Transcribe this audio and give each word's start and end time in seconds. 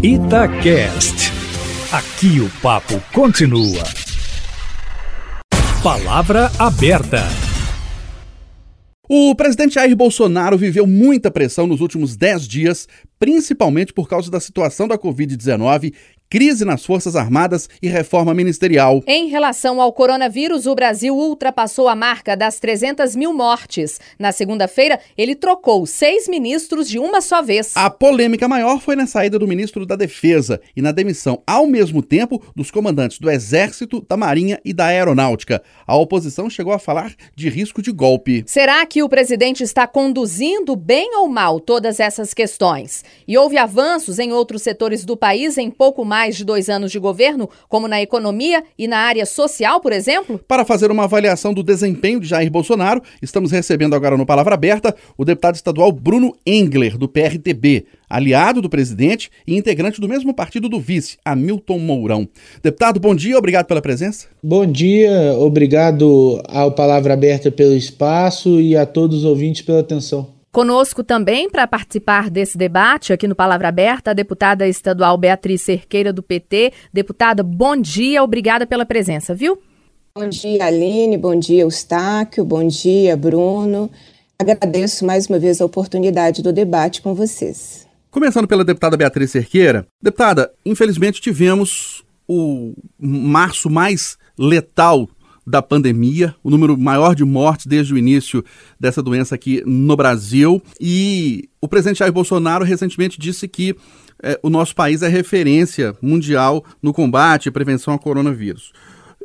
Itacast. 0.00 1.32
Aqui 1.90 2.40
o 2.40 2.48
papo 2.62 3.02
continua. 3.12 3.82
Palavra 5.82 6.52
aberta. 6.56 7.24
O 9.08 9.34
presidente 9.34 9.74
Jair 9.74 9.96
Bolsonaro 9.96 10.56
viveu 10.56 10.86
muita 10.86 11.32
pressão 11.32 11.66
nos 11.66 11.80
últimos 11.80 12.16
10 12.16 12.46
dias, 12.46 12.86
principalmente 13.18 13.92
por 13.92 14.08
causa 14.08 14.30
da 14.30 14.38
situação 14.38 14.86
da 14.86 14.96
Covid-19 14.96 15.92
crise 16.30 16.64
nas 16.64 16.84
Forças 16.84 17.16
Armadas 17.16 17.68
e 17.80 17.88
reforma 17.88 18.34
ministerial. 18.34 19.02
Em 19.06 19.28
relação 19.28 19.80
ao 19.80 19.92
coronavírus, 19.92 20.66
o 20.66 20.74
Brasil 20.74 21.16
ultrapassou 21.16 21.88
a 21.88 21.94
marca 21.94 22.36
das 22.36 22.58
300 22.58 23.16
mil 23.16 23.32
mortes. 23.32 23.98
Na 24.18 24.30
segunda-feira, 24.30 25.00
ele 25.16 25.34
trocou 25.34 25.86
seis 25.86 26.28
ministros 26.28 26.88
de 26.88 26.98
uma 26.98 27.20
só 27.20 27.40
vez. 27.40 27.72
A 27.74 27.88
polêmica 27.88 28.46
maior 28.46 28.80
foi 28.80 28.94
na 28.94 29.06
saída 29.06 29.38
do 29.38 29.48
ministro 29.48 29.86
da 29.86 29.96
Defesa 29.96 30.60
e 30.76 30.82
na 30.82 30.92
demissão, 30.92 31.42
ao 31.46 31.66
mesmo 31.66 32.02
tempo, 32.02 32.42
dos 32.54 32.70
comandantes 32.70 33.18
do 33.18 33.30
Exército, 33.30 34.04
da 34.06 34.16
Marinha 34.16 34.60
e 34.64 34.74
da 34.74 34.86
Aeronáutica. 34.86 35.62
A 35.86 35.96
oposição 35.96 36.50
chegou 36.50 36.72
a 36.72 36.78
falar 36.78 37.14
de 37.34 37.48
risco 37.48 37.80
de 37.80 37.90
golpe. 37.90 38.44
Será 38.46 38.84
que 38.84 39.02
o 39.02 39.08
presidente 39.08 39.62
está 39.62 39.86
conduzindo 39.86 40.76
bem 40.76 41.16
ou 41.16 41.28
mal 41.28 41.58
todas 41.58 42.00
essas 42.00 42.34
questões? 42.34 43.02
E 43.26 43.38
houve 43.38 43.56
avanços 43.56 44.18
em 44.18 44.32
outros 44.32 44.62
setores 44.62 45.04
do 45.04 45.16
país 45.16 45.56
em 45.56 45.70
pouco 45.70 46.04
mais 46.04 46.17
mais 46.18 46.36
de 46.36 46.44
dois 46.44 46.68
anos 46.68 46.90
de 46.90 46.98
governo, 46.98 47.48
como 47.68 47.86
na 47.86 48.02
economia 48.02 48.64
e 48.76 48.88
na 48.88 48.98
área 48.98 49.24
social, 49.24 49.80
por 49.80 49.92
exemplo? 49.92 50.40
Para 50.48 50.64
fazer 50.64 50.90
uma 50.90 51.04
avaliação 51.04 51.54
do 51.54 51.62
desempenho 51.62 52.18
de 52.18 52.26
Jair 52.26 52.50
Bolsonaro, 52.50 53.00
estamos 53.22 53.52
recebendo 53.52 53.94
agora 53.94 54.16
no 54.16 54.26
Palavra 54.26 54.54
Aberta 54.54 54.92
o 55.16 55.24
deputado 55.24 55.54
estadual 55.54 55.92
Bruno 55.92 56.34
Engler, 56.44 56.98
do 56.98 57.08
PRTB, 57.08 57.86
aliado 58.10 58.60
do 58.60 58.68
presidente 58.68 59.30
e 59.46 59.56
integrante 59.56 60.00
do 60.00 60.08
mesmo 60.08 60.34
partido 60.34 60.68
do 60.68 60.80
vice, 60.80 61.18
Hamilton 61.24 61.78
Mourão. 61.78 62.28
Deputado, 62.64 62.98
bom 62.98 63.14
dia, 63.14 63.38
obrigado 63.38 63.66
pela 63.66 63.80
presença. 63.80 64.26
Bom 64.42 64.66
dia, 64.66 65.36
obrigado 65.38 66.42
ao 66.48 66.72
Palavra 66.72 67.14
Aberta 67.14 67.48
pelo 67.52 67.76
espaço 67.76 68.60
e 68.60 68.76
a 68.76 68.84
todos 68.84 69.18
os 69.18 69.24
ouvintes 69.24 69.62
pela 69.62 69.78
atenção. 69.78 70.37
Conosco 70.50 71.04
também 71.04 71.50
para 71.50 71.66
participar 71.66 72.30
desse 72.30 72.56
debate 72.56 73.12
aqui 73.12 73.28
no 73.28 73.34
Palavra 73.34 73.68
Aberta, 73.68 74.10
a 74.10 74.14
deputada 74.14 74.66
estadual 74.66 75.18
Beatriz 75.18 75.60
Cerqueira 75.60 76.12
do 76.12 76.22
PT. 76.22 76.72
Deputada, 76.92 77.42
bom 77.42 77.76
dia, 77.76 78.22
obrigada 78.22 78.66
pela 78.66 78.86
presença, 78.86 79.34
viu? 79.34 79.60
Bom 80.16 80.28
dia, 80.28 80.64
Aline, 80.64 81.18
bom 81.18 81.38
dia, 81.38 81.62
Eustáquio, 81.62 82.44
bom 82.44 82.66
dia, 82.66 83.16
Bruno. 83.16 83.90
Agradeço 84.38 85.04
mais 85.04 85.26
uma 85.26 85.38
vez 85.38 85.60
a 85.60 85.66
oportunidade 85.66 86.42
do 86.42 86.52
debate 86.52 87.02
com 87.02 87.14
vocês. 87.14 87.86
Começando 88.10 88.48
pela 88.48 88.64
deputada 88.64 88.96
Beatriz 88.96 89.30
Cerqueira. 89.30 89.86
Deputada, 90.02 90.50
infelizmente 90.64 91.20
tivemos 91.20 92.02
o 92.26 92.72
março 92.98 93.68
mais 93.68 94.16
letal 94.36 95.08
da 95.48 95.62
pandemia, 95.62 96.34
o 96.44 96.50
número 96.50 96.76
maior 96.76 97.14
de 97.14 97.24
mortes 97.24 97.66
desde 97.66 97.94
o 97.94 97.98
início 97.98 98.44
dessa 98.78 99.02
doença 99.02 99.34
aqui 99.34 99.62
no 99.64 99.96
Brasil. 99.96 100.62
E 100.78 101.48
o 101.60 101.66
presidente 101.66 102.00
Jair 102.00 102.12
Bolsonaro 102.12 102.64
recentemente 102.64 103.18
disse 103.18 103.48
que 103.48 103.74
é, 104.22 104.38
o 104.42 104.50
nosso 104.50 104.74
país 104.74 105.02
é 105.02 105.08
referência 105.08 105.96
mundial 106.02 106.62
no 106.82 106.92
combate 106.92 107.46
e 107.46 107.50
prevenção 107.50 107.94
ao 107.94 107.98
coronavírus. 107.98 108.72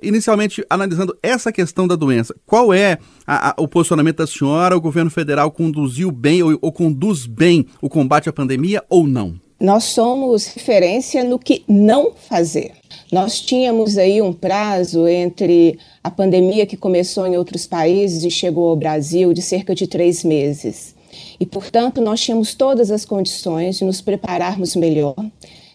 Inicialmente, 0.01 0.65
analisando 0.69 1.15
essa 1.21 1.51
questão 1.51 1.87
da 1.87 1.95
doença, 1.95 2.33
qual 2.45 2.73
é 2.73 2.97
a, 3.27 3.49
a, 3.49 3.55
o 3.57 3.67
posicionamento 3.67 4.17
da 4.17 4.27
senhora? 4.27 4.77
O 4.77 4.81
governo 4.81 5.11
federal 5.11 5.51
conduziu 5.51 6.09
bem 6.09 6.41
ou, 6.41 6.57
ou 6.61 6.71
conduz 6.71 7.25
bem 7.25 7.65
o 7.81 7.89
combate 7.89 8.29
à 8.29 8.33
pandemia 8.33 8.81
ou 8.89 9.05
não? 9.05 9.35
Nós 9.63 9.85
somos 9.85 10.45
referência 10.47 11.23
no 11.23 11.39
que 11.39 11.63
não 11.69 12.11
fazer. 12.11 12.73
Nós 13.09 13.39
tínhamos 13.39 13.97
aí 13.97 14.21
um 14.21 14.33
prazo 14.33 15.07
entre 15.07 15.79
a 16.03 16.11
pandemia 16.11 16.65
que 16.65 16.75
começou 16.75 17.25
em 17.25 17.37
outros 17.37 17.65
países 17.65 18.25
e 18.25 18.29
chegou 18.29 18.69
ao 18.69 18.75
Brasil 18.75 19.31
de 19.31 19.41
cerca 19.41 19.73
de 19.73 19.87
três 19.87 20.21
meses. 20.21 20.93
E, 21.39 21.45
portanto, 21.45 22.01
nós 22.01 22.19
tínhamos 22.19 22.53
todas 22.53 22.91
as 22.91 23.05
condições 23.05 23.77
de 23.77 23.85
nos 23.85 24.01
prepararmos 24.01 24.75
melhor. 24.75 25.15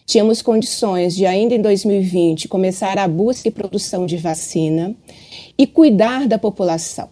Tínhamos 0.05 0.43
condições 0.43 1.15
de, 1.15 1.25
ainda 1.25 1.55
em 1.55 1.61
2020, 1.61 2.47
começar 2.47 2.95
a 2.99 3.07
busca 3.07 3.47
e 3.47 3.51
produção 3.51 4.05
de 4.05 4.17
vacina 4.17 4.95
e 5.57 5.65
cuidar 5.65 6.27
da 6.27 6.37
população. 6.37 7.09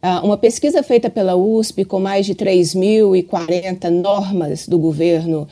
Ah, 0.00 0.20
uma 0.22 0.38
pesquisa 0.38 0.80
feita 0.80 1.10
pela 1.10 1.34
USP, 1.34 1.84
com 1.84 1.98
mais 1.98 2.24
de 2.24 2.32
3.040 2.32 3.90
normas 3.90 4.68
do 4.68 4.78
governo 4.78 5.48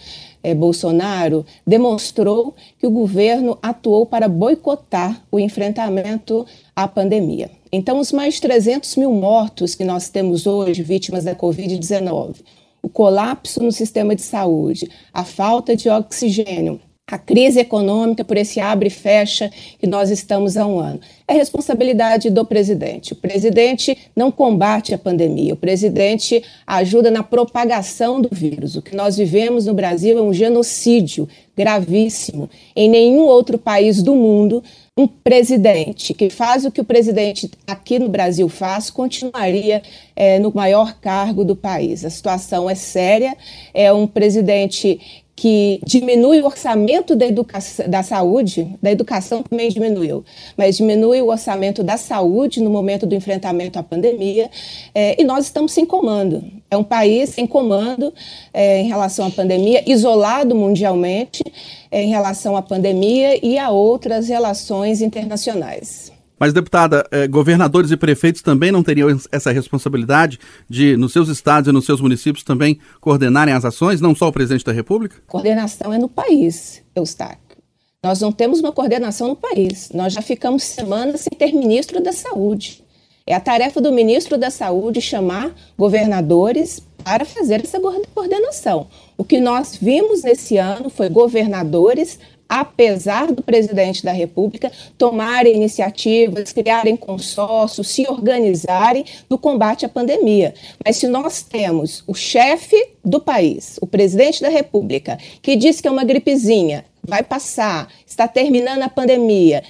eh, 0.46 0.54
Bolsonaro 0.54 1.44
demonstrou 1.66 2.54
que 2.78 2.86
o 2.86 2.90
governo 2.90 3.58
atuou 3.60 4.06
para 4.06 4.28
boicotar 4.28 5.22
o 5.30 5.40
enfrentamento 5.40 6.46
à 6.74 6.86
pandemia. 6.86 7.50
Então, 7.72 7.98
os 7.98 8.12
mais 8.12 8.34
de 8.34 8.42
300 8.42 8.96
mil 8.96 9.12
mortos 9.12 9.74
que 9.74 9.84
nós 9.84 10.08
temos 10.08 10.46
hoje, 10.46 10.82
vítimas 10.82 11.24
da 11.24 11.34
Covid-19, 11.34 12.36
o 12.80 12.88
colapso 12.88 13.60
no 13.60 13.72
sistema 13.72 14.14
de 14.14 14.22
saúde, 14.22 14.88
a 15.12 15.24
falta 15.24 15.74
de 15.74 15.88
oxigênio, 15.88 16.80
a 17.08 17.18
crise 17.18 17.60
econômica 17.60 18.24
por 18.24 18.36
esse 18.36 18.58
abre 18.58 18.88
e 18.88 18.90
fecha 18.90 19.48
que 19.78 19.86
nós 19.86 20.10
estamos 20.10 20.56
há 20.56 20.66
um 20.66 20.80
ano. 20.80 21.00
É 21.28 21.34
responsabilidade 21.34 22.30
do 22.30 22.44
presidente. 22.44 23.12
O 23.12 23.16
presidente 23.16 23.96
não 24.14 24.32
combate 24.32 24.92
a 24.92 24.98
pandemia, 24.98 25.54
o 25.54 25.56
presidente 25.56 26.42
ajuda 26.66 27.08
na 27.08 27.22
propagação 27.22 28.20
do 28.20 28.28
vírus. 28.32 28.74
O 28.74 28.82
que 28.82 28.96
nós 28.96 29.16
vivemos 29.16 29.66
no 29.66 29.74
Brasil 29.74 30.18
é 30.18 30.22
um 30.22 30.32
genocídio 30.32 31.28
gravíssimo. 31.56 32.50
Em 32.74 32.90
nenhum 32.90 33.20
outro 33.20 33.56
país 33.56 34.02
do 34.02 34.16
mundo, 34.16 34.62
um 34.98 35.06
presidente 35.06 36.12
que 36.12 36.28
faz 36.28 36.64
o 36.64 36.72
que 36.72 36.80
o 36.80 36.84
presidente 36.84 37.50
aqui 37.66 37.98
no 37.98 38.08
Brasil 38.08 38.48
faz 38.48 38.90
continuaria 38.90 39.80
é, 40.16 40.38
no 40.38 40.52
maior 40.52 40.98
cargo 41.00 41.44
do 41.44 41.54
país. 41.54 42.04
A 42.04 42.10
situação 42.10 42.68
é 42.68 42.74
séria. 42.74 43.36
É 43.72 43.92
um 43.92 44.06
presidente 44.06 44.98
que 45.36 45.80
diminui 45.84 46.40
o 46.40 46.46
orçamento 46.46 47.14
da, 47.14 47.26
educação, 47.26 47.86
da 47.86 48.02
saúde, 48.02 48.74
da 48.82 48.90
educação 48.90 49.42
também 49.42 49.68
diminuiu, 49.68 50.24
mas 50.56 50.78
diminui 50.78 51.20
o 51.20 51.28
orçamento 51.28 51.84
da 51.84 51.98
saúde 51.98 52.62
no 52.62 52.70
momento 52.70 53.06
do 53.06 53.14
enfrentamento 53.14 53.78
à 53.78 53.82
pandemia, 53.82 54.50
é, 54.94 55.20
e 55.20 55.24
nós 55.24 55.44
estamos 55.44 55.72
sem 55.72 55.84
comando. 55.84 56.42
É 56.70 56.76
um 56.76 56.82
país 56.82 57.30
sem 57.30 57.46
comando 57.46 58.14
é, 58.52 58.80
em 58.80 58.88
relação 58.88 59.26
à 59.26 59.30
pandemia, 59.30 59.84
isolado 59.86 60.54
mundialmente 60.54 61.44
é, 61.90 62.02
em 62.02 62.08
relação 62.08 62.56
à 62.56 62.62
pandemia 62.62 63.38
e 63.44 63.58
a 63.58 63.68
outras 63.68 64.28
relações 64.28 65.02
internacionais. 65.02 66.15
Mas, 66.38 66.52
deputada, 66.52 67.06
eh, 67.10 67.26
governadores 67.26 67.90
e 67.90 67.96
prefeitos 67.96 68.42
também 68.42 68.70
não 68.70 68.82
teriam 68.82 69.08
essa 69.32 69.50
responsabilidade 69.50 70.38
de, 70.68 70.96
nos 70.96 71.12
seus 71.12 71.28
estados 71.28 71.68
e 71.68 71.72
nos 71.72 71.86
seus 71.86 72.00
municípios, 72.00 72.44
também 72.44 72.78
coordenarem 73.00 73.54
as 73.54 73.64
ações, 73.64 74.00
não 74.00 74.14
só 74.14 74.28
o 74.28 74.32
presidente 74.32 74.64
da 74.64 74.72
República? 74.72 75.16
Coordenação 75.26 75.92
é 75.92 75.98
no 75.98 76.08
país, 76.08 76.82
Eustáquio. 76.94 77.56
Nós 78.02 78.20
não 78.20 78.30
temos 78.30 78.60
uma 78.60 78.70
coordenação 78.70 79.28
no 79.28 79.36
país. 79.36 79.90
Nós 79.92 80.12
já 80.12 80.22
ficamos 80.22 80.62
semanas 80.62 81.22
sem 81.22 81.36
ter 81.36 81.52
ministro 81.52 82.02
da 82.02 82.12
Saúde. 82.12 82.84
É 83.26 83.34
a 83.34 83.40
tarefa 83.40 83.80
do 83.80 83.90
ministro 83.90 84.38
da 84.38 84.50
Saúde 84.50 85.00
chamar 85.00 85.52
governadores 85.76 86.80
para 87.02 87.24
fazer 87.24 87.64
essa 87.64 87.80
coordenação. 88.14 88.86
O 89.16 89.24
que 89.24 89.40
nós 89.40 89.76
vimos 89.80 90.22
nesse 90.22 90.56
ano 90.56 90.88
foi 90.88 91.08
governadores 91.08 92.18
apesar 92.48 93.32
do 93.32 93.42
presidente 93.42 94.04
da 94.04 94.12
República 94.12 94.70
tomarem 94.96 95.56
iniciativas, 95.56 96.52
criarem 96.52 96.96
consórcios, 96.96 97.88
se 97.88 98.06
organizarem 98.08 99.04
no 99.28 99.38
combate 99.38 99.84
à 99.84 99.88
pandemia. 99.88 100.54
Mas 100.84 100.96
se 100.96 101.08
nós 101.08 101.42
temos 101.42 102.04
o 102.06 102.14
chefe 102.14 102.90
do 103.04 103.20
país, 103.20 103.78
o 103.80 103.86
presidente 103.86 104.42
da 104.42 104.48
República, 104.48 105.18
que 105.42 105.56
diz 105.56 105.80
que 105.80 105.88
é 105.88 105.90
uma 105.90 106.04
gripezinha, 106.04 106.84
vai 107.02 107.22
passar, 107.22 107.88
está 108.06 108.26
terminando 108.26 108.82
a 108.82 108.88
pandemia, 108.88 109.62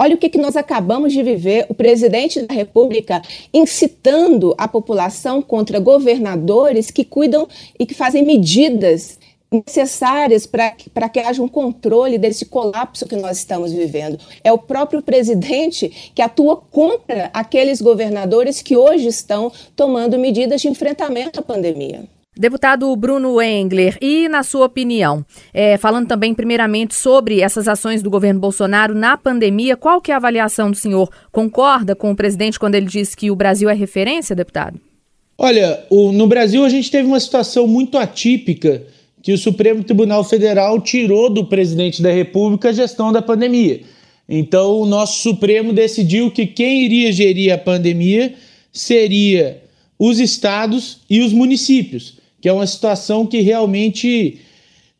Olha 0.00 0.14
o 0.14 0.18
que, 0.18 0.28
que 0.28 0.38
nós 0.38 0.56
acabamos 0.56 1.12
de 1.12 1.24
viver: 1.24 1.66
o 1.68 1.74
presidente 1.74 2.40
da 2.42 2.54
República 2.54 3.20
incitando 3.52 4.54
a 4.56 4.68
população 4.68 5.42
contra 5.42 5.80
governadores 5.80 6.88
que 6.88 7.04
cuidam 7.04 7.48
e 7.76 7.84
que 7.84 7.94
fazem 7.94 8.24
medidas 8.24 9.18
necessárias 9.50 10.46
para 10.46 11.08
que 11.08 11.20
haja 11.20 11.42
um 11.42 11.48
controle 11.48 12.18
desse 12.18 12.44
colapso 12.44 13.06
que 13.06 13.16
nós 13.16 13.38
estamos 13.38 13.72
vivendo. 13.72 14.18
É 14.44 14.52
o 14.52 14.58
próprio 14.58 15.02
presidente 15.02 16.12
que 16.14 16.22
atua 16.22 16.56
contra 16.56 17.30
aqueles 17.32 17.80
governadores 17.80 18.60
que 18.60 18.76
hoje 18.76 19.08
estão 19.08 19.50
tomando 19.74 20.18
medidas 20.18 20.60
de 20.60 20.68
enfrentamento 20.68 21.40
à 21.40 21.42
pandemia. 21.42 22.04
Deputado 22.36 22.94
Bruno 22.94 23.42
Engler, 23.42 23.98
e 24.00 24.28
na 24.28 24.44
sua 24.44 24.66
opinião, 24.66 25.26
é, 25.52 25.76
falando 25.76 26.06
também 26.06 26.32
primeiramente 26.32 26.94
sobre 26.94 27.40
essas 27.40 27.66
ações 27.66 28.00
do 28.00 28.08
governo 28.08 28.38
Bolsonaro 28.38 28.94
na 28.94 29.16
pandemia, 29.16 29.76
qual 29.76 30.00
que 30.00 30.12
é 30.12 30.14
a 30.14 30.18
avaliação 30.18 30.70
do 30.70 30.76
senhor? 30.76 31.10
Concorda 31.32 31.96
com 31.96 32.12
o 32.12 32.16
presidente 32.16 32.56
quando 32.56 32.76
ele 32.76 32.86
diz 32.86 33.12
que 33.12 33.28
o 33.28 33.34
Brasil 33.34 33.68
é 33.68 33.74
referência, 33.74 34.36
deputado? 34.36 34.78
Olha, 35.36 35.84
o, 35.90 36.12
no 36.12 36.28
Brasil 36.28 36.64
a 36.64 36.68
gente 36.68 36.90
teve 36.92 37.08
uma 37.08 37.18
situação 37.18 37.66
muito 37.66 37.98
atípica 37.98 38.86
que 39.22 39.32
o 39.32 39.38
Supremo 39.38 39.82
Tribunal 39.82 40.24
Federal 40.24 40.80
tirou 40.80 41.28
do 41.28 41.44
presidente 41.44 42.00
da 42.00 42.10
República 42.10 42.68
a 42.68 42.72
gestão 42.72 43.12
da 43.12 43.20
pandemia. 43.20 43.80
Então, 44.28 44.80
o 44.80 44.86
nosso 44.86 45.22
Supremo 45.22 45.72
decidiu 45.72 46.30
que 46.30 46.46
quem 46.46 46.84
iria 46.84 47.12
gerir 47.12 47.52
a 47.52 47.58
pandemia 47.58 48.34
seria 48.72 49.62
os 49.98 50.20
estados 50.20 50.98
e 51.08 51.20
os 51.20 51.32
municípios, 51.32 52.18
que 52.40 52.48
é 52.48 52.52
uma 52.52 52.66
situação 52.66 53.26
que 53.26 53.40
realmente 53.40 54.38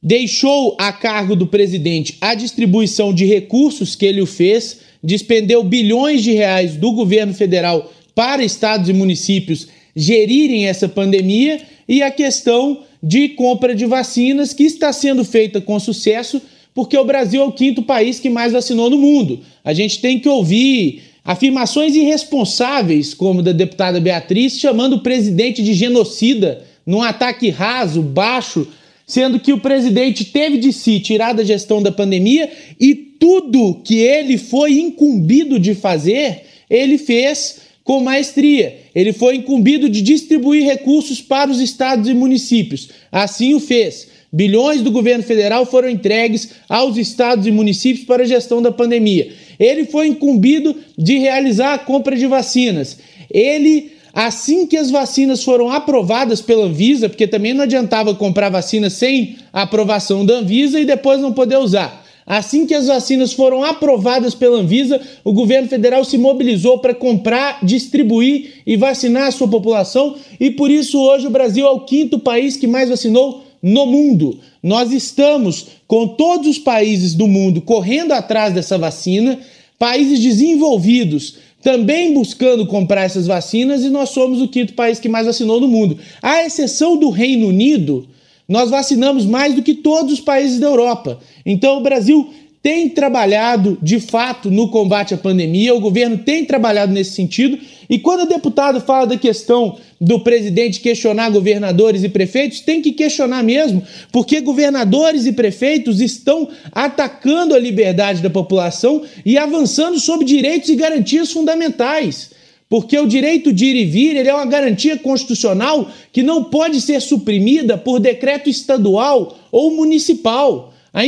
deixou 0.02 0.76
a 0.78 0.92
cargo 0.92 1.36
do 1.36 1.46
presidente 1.46 2.16
a 2.20 2.34
distribuição 2.34 3.12
de 3.12 3.24
recursos 3.24 3.94
que 3.94 4.06
ele 4.06 4.20
o 4.20 4.26
fez, 4.26 4.80
despendeu 5.02 5.62
bilhões 5.62 6.22
de 6.22 6.32
reais 6.32 6.76
do 6.76 6.92
governo 6.92 7.34
federal 7.34 7.92
para 8.14 8.44
estados 8.44 8.88
e 8.88 8.92
municípios 8.92 9.68
gerirem 9.94 10.66
essa 10.66 10.88
pandemia 10.88 11.60
e 11.88 12.02
a 12.02 12.10
questão 12.10 12.82
de 13.02 13.30
compra 13.30 13.74
de 13.74 13.86
vacinas 13.86 14.52
que 14.52 14.64
está 14.64 14.92
sendo 14.92 15.24
feita 15.24 15.60
com 15.60 15.78
sucesso, 15.78 16.40
porque 16.74 16.96
o 16.96 17.04
Brasil 17.04 17.42
é 17.42 17.44
o 17.44 17.52
quinto 17.52 17.82
país 17.82 18.20
que 18.20 18.30
mais 18.30 18.52
vacinou 18.52 18.88
no 18.88 18.98
mundo. 18.98 19.40
A 19.64 19.72
gente 19.72 20.00
tem 20.00 20.18
que 20.18 20.28
ouvir 20.28 21.02
afirmações 21.24 21.94
irresponsáveis, 21.94 23.12
como 23.12 23.42
da 23.42 23.52
deputada 23.52 24.00
Beatriz, 24.00 24.58
chamando 24.58 24.94
o 24.94 25.00
presidente 25.00 25.62
de 25.62 25.74
genocida 25.74 26.64
num 26.86 27.02
ataque 27.02 27.50
raso, 27.50 28.00
baixo, 28.00 28.66
sendo 29.06 29.38
que 29.38 29.52
o 29.52 29.60
presidente 29.60 30.24
teve 30.24 30.58
de 30.58 30.72
si 30.72 31.00
tirar 31.00 31.34
da 31.34 31.44
gestão 31.44 31.82
da 31.82 31.92
pandemia 31.92 32.50
e 32.80 32.94
tudo 32.94 33.80
que 33.84 33.96
ele 33.96 34.38
foi 34.38 34.78
incumbido 34.78 35.58
de 35.58 35.74
fazer, 35.74 36.44
ele 36.70 36.96
fez 36.96 37.67
com 37.88 38.00
maestria. 38.00 38.80
Ele 38.94 39.14
foi 39.14 39.36
incumbido 39.36 39.88
de 39.88 40.02
distribuir 40.02 40.62
recursos 40.62 41.22
para 41.22 41.50
os 41.50 41.58
estados 41.58 42.06
e 42.06 42.12
municípios. 42.12 42.90
Assim 43.10 43.54
o 43.54 43.60
fez. 43.60 44.08
Bilhões 44.30 44.82
do 44.82 44.90
governo 44.90 45.24
federal 45.24 45.64
foram 45.64 45.88
entregues 45.88 46.50
aos 46.68 46.98
estados 46.98 47.46
e 47.46 47.50
municípios 47.50 48.04
para 48.04 48.24
a 48.24 48.26
gestão 48.26 48.60
da 48.60 48.70
pandemia. 48.70 49.32
Ele 49.58 49.86
foi 49.86 50.08
incumbido 50.08 50.76
de 50.98 51.16
realizar 51.16 51.72
a 51.72 51.78
compra 51.78 52.14
de 52.14 52.26
vacinas. 52.26 52.98
Ele, 53.30 53.92
assim 54.12 54.66
que 54.66 54.76
as 54.76 54.90
vacinas 54.90 55.42
foram 55.42 55.70
aprovadas 55.70 56.42
pela 56.42 56.66
Anvisa, 56.66 57.08
porque 57.08 57.26
também 57.26 57.54
não 57.54 57.62
adiantava 57.62 58.14
comprar 58.14 58.50
vacina 58.50 58.90
sem 58.90 59.38
aprovação 59.50 60.26
da 60.26 60.34
Anvisa 60.34 60.78
e 60.78 60.84
depois 60.84 61.22
não 61.22 61.32
poder 61.32 61.56
usar. 61.56 62.06
Assim 62.28 62.66
que 62.66 62.74
as 62.74 62.88
vacinas 62.88 63.32
foram 63.32 63.64
aprovadas 63.64 64.34
pela 64.34 64.58
Anvisa, 64.58 65.00
o 65.24 65.32
governo 65.32 65.66
federal 65.66 66.04
se 66.04 66.18
mobilizou 66.18 66.78
para 66.78 66.94
comprar, 66.94 67.64
distribuir 67.64 68.62
e 68.66 68.76
vacinar 68.76 69.28
a 69.28 69.30
sua 69.30 69.48
população, 69.48 70.14
e 70.38 70.50
por 70.50 70.70
isso 70.70 71.00
hoje 71.00 71.26
o 71.26 71.30
Brasil 71.30 71.66
é 71.66 71.70
o 71.70 71.80
quinto 71.80 72.18
país 72.18 72.54
que 72.54 72.66
mais 72.66 72.90
vacinou 72.90 73.44
no 73.62 73.86
mundo. 73.86 74.38
Nós 74.62 74.92
estamos 74.92 75.68
com 75.86 76.06
todos 76.06 76.46
os 76.46 76.58
países 76.58 77.14
do 77.14 77.26
mundo 77.26 77.62
correndo 77.62 78.12
atrás 78.12 78.52
dessa 78.52 78.76
vacina, 78.76 79.38
países 79.78 80.20
desenvolvidos 80.20 81.36
também 81.62 82.12
buscando 82.12 82.66
comprar 82.66 83.04
essas 83.04 83.26
vacinas, 83.26 83.82
e 83.82 83.88
nós 83.88 84.10
somos 84.10 84.42
o 84.42 84.48
quinto 84.48 84.74
país 84.74 85.00
que 85.00 85.08
mais 85.08 85.26
vacinou 85.26 85.58
no 85.58 85.66
mundo. 85.66 85.98
À 86.20 86.44
exceção 86.44 86.94
do 86.94 87.08
Reino 87.08 87.48
Unido, 87.48 88.06
nós 88.48 88.70
vacinamos 88.70 89.26
mais 89.26 89.54
do 89.54 89.62
que 89.62 89.74
todos 89.74 90.14
os 90.14 90.20
países 90.20 90.58
da 90.58 90.66
Europa. 90.66 91.18
Então 91.44 91.76
o 91.76 91.82
Brasil 91.82 92.32
tem 92.62 92.88
trabalhado 92.88 93.78
de 93.80 94.00
fato 94.00 94.50
no 94.50 94.68
combate 94.68 95.14
à 95.14 95.16
pandemia, 95.16 95.74
o 95.74 95.80
governo 95.80 96.18
tem 96.18 96.44
trabalhado 96.44 96.92
nesse 96.92 97.12
sentido. 97.12 97.58
E 97.88 97.98
quando 97.98 98.22
o 98.22 98.28
deputado 98.28 98.80
fala 98.80 99.06
da 99.06 99.16
questão 99.16 99.78
do 100.00 100.20
presidente 100.20 100.80
questionar 100.80 101.30
governadores 101.30 102.02
e 102.02 102.08
prefeitos, 102.08 102.60
tem 102.60 102.82
que 102.82 102.92
questionar 102.92 103.42
mesmo, 103.42 103.82
porque 104.12 104.40
governadores 104.40 105.26
e 105.26 105.32
prefeitos 105.32 106.00
estão 106.00 106.48
atacando 106.72 107.54
a 107.54 107.58
liberdade 107.58 108.20
da 108.20 108.30
população 108.30 109.02
e 109.24 109.38
avançando 109.38 109.98
sobre 109.98 110.26
direitos 110.26 110.68
e 110.68 110.76
garantias 110.76 111.32
fundamentais. 111.32 112.37
Porque 112.68 112.98
o 112.98 113.06
direito 113.06 113.52
de 113.52 113.64
ir 113.64 113.76
e 113.76 113.84
vir 113.84 114.16
ele 114.16 114.28
é 114.28 114.34
uma 114.34 114.44
garantia 114.44 114.98
constitucional 114.98 115.90
que 116.12 116.22
não 116.22 116.44
pode 116.44 116.80
ser 116.80 117.00
suprimida 117.00 117.78
por 117.78 117.98
decreto 117.98 118.50
estadual 118.50 119.38
ou 119.50 119.70
municipal. 119.70 120.74
A, 120.92 121.04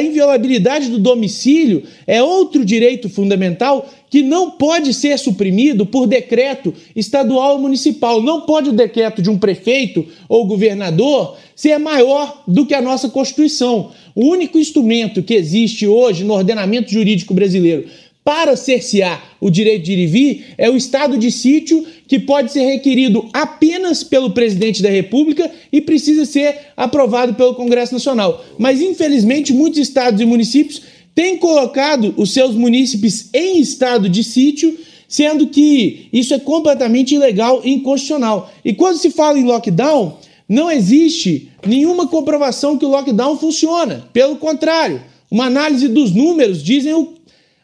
inviolabilidade 0.00 0.88
do 0.88 0.98
domicílio 0.98 1.82
é 2.06 2.22
outro 2.22 2.64
direito 2.64 3.08
fundamental 3.08 3.88
que 4.08 4.22
não 4.22 4.52
pode 4.52 4.94
ser 4.94 5.18
suprimido 5.18 5.84
por 5.84 6.06
decreto 6.06 6.72
estadual 6.94 7.54
ou 7.54 7.58
municipal. 7.58 8.22
Não 8.22 8.42
pode 8.42 8.70
o 8.70 8.72
decreto 8.72 9.20
de 9.20 9.28
um 9.28 9.36
prefeito 9.36 10.06
ou 10.28 10.46
governador 10.46 11.36
ser 11.54 11.76
maior 11.78 12.44
do 12.46 12.64
que 12.64 12.74
a 12.74 12.80
nossa 12.80 13.08
Constituição. 13.08 13.90
O 14.14 14.26
único 14.26 14.58
instrumento 14.58 15.22
que 15.22 15.34
existe 15.34 15.86
hoje 15.86 16.24
no 16.24 16.32
ordenamento 16.32 16.90
jurídico 16.90 17.34
brasileiro 17.34 17.86
para 18.26 18.56
cercear 18.56 19.36
o 19.40 19.48
direito 19.48 19.84
de 19.84 19.92
ir 19.92 19.98
e 20.00 20.06
vir 20.08 20.46
é 20.58 20.68
o 20.68 20.76
estado 20.76 21.16
de 21.16 21.30
sítio 21.30 21.86
que 22.08 22.18
pode 22.18 22.50
ser 22.50 22.64
requerido 22.64 23.28
apenas 23.32 24.02
pelo 24.02 24.32
presidente 24.32 24.82
da 24.82 24.90
República 24.90 25.48
e 25.70 25.80
precisa 25.80 26.24
ser 26.24 26.58
aprovado 26.76 27.34
pelo 27.34 27.54
Congresso 27.54 27.92
Nacional. 27.92 28.44
Mas 28.58 28.80
infelizmente 28.80 29.52
muitos 29.52 29.78
estados 29.78 30.20
e 30.20 30.24
municípios 30.24 30.82
têm 31.14 31.36
colocado 31.36 32.14
os 32.16 32.32
seus 32.32 32.56
munícipes 32.56 33.30
em 33.32 33.60
estado 33.60 34.08
de 34.08 34.24
sítio, 34.24 34.76
sendo 35.06 35.46
que 35.46 36.08
isso 36.12 36.34
é 36.34 36.38
completamente 36.40 37.14
ilegal 37.14 37.60
e 37.64 37.74
inconstitucional. 37.74 38.52
E 38.64 38.74
quando 38.74 38.98
se 38.98 39.10
fala 39.10 39.38
em 39.38 39.44
lockdown, 39.44 40.18
não 40.48 40.68
existe 40.68 41.48
nenhuma 41.64 42.08
comprovação 42.08 42.76
que 42.76 42.84
o 42.84 42.88
lockdown 42.88 43.38
funciona. 43.38 44.08
Pelo 44.12 44.34
contrário, 44.34 45.00
uma 45.30 45.44
análise 45.44 45.86
dos 45.86 46.12
números 46.12 46.60
dizem 46.60 46.92
o 46.92 47.15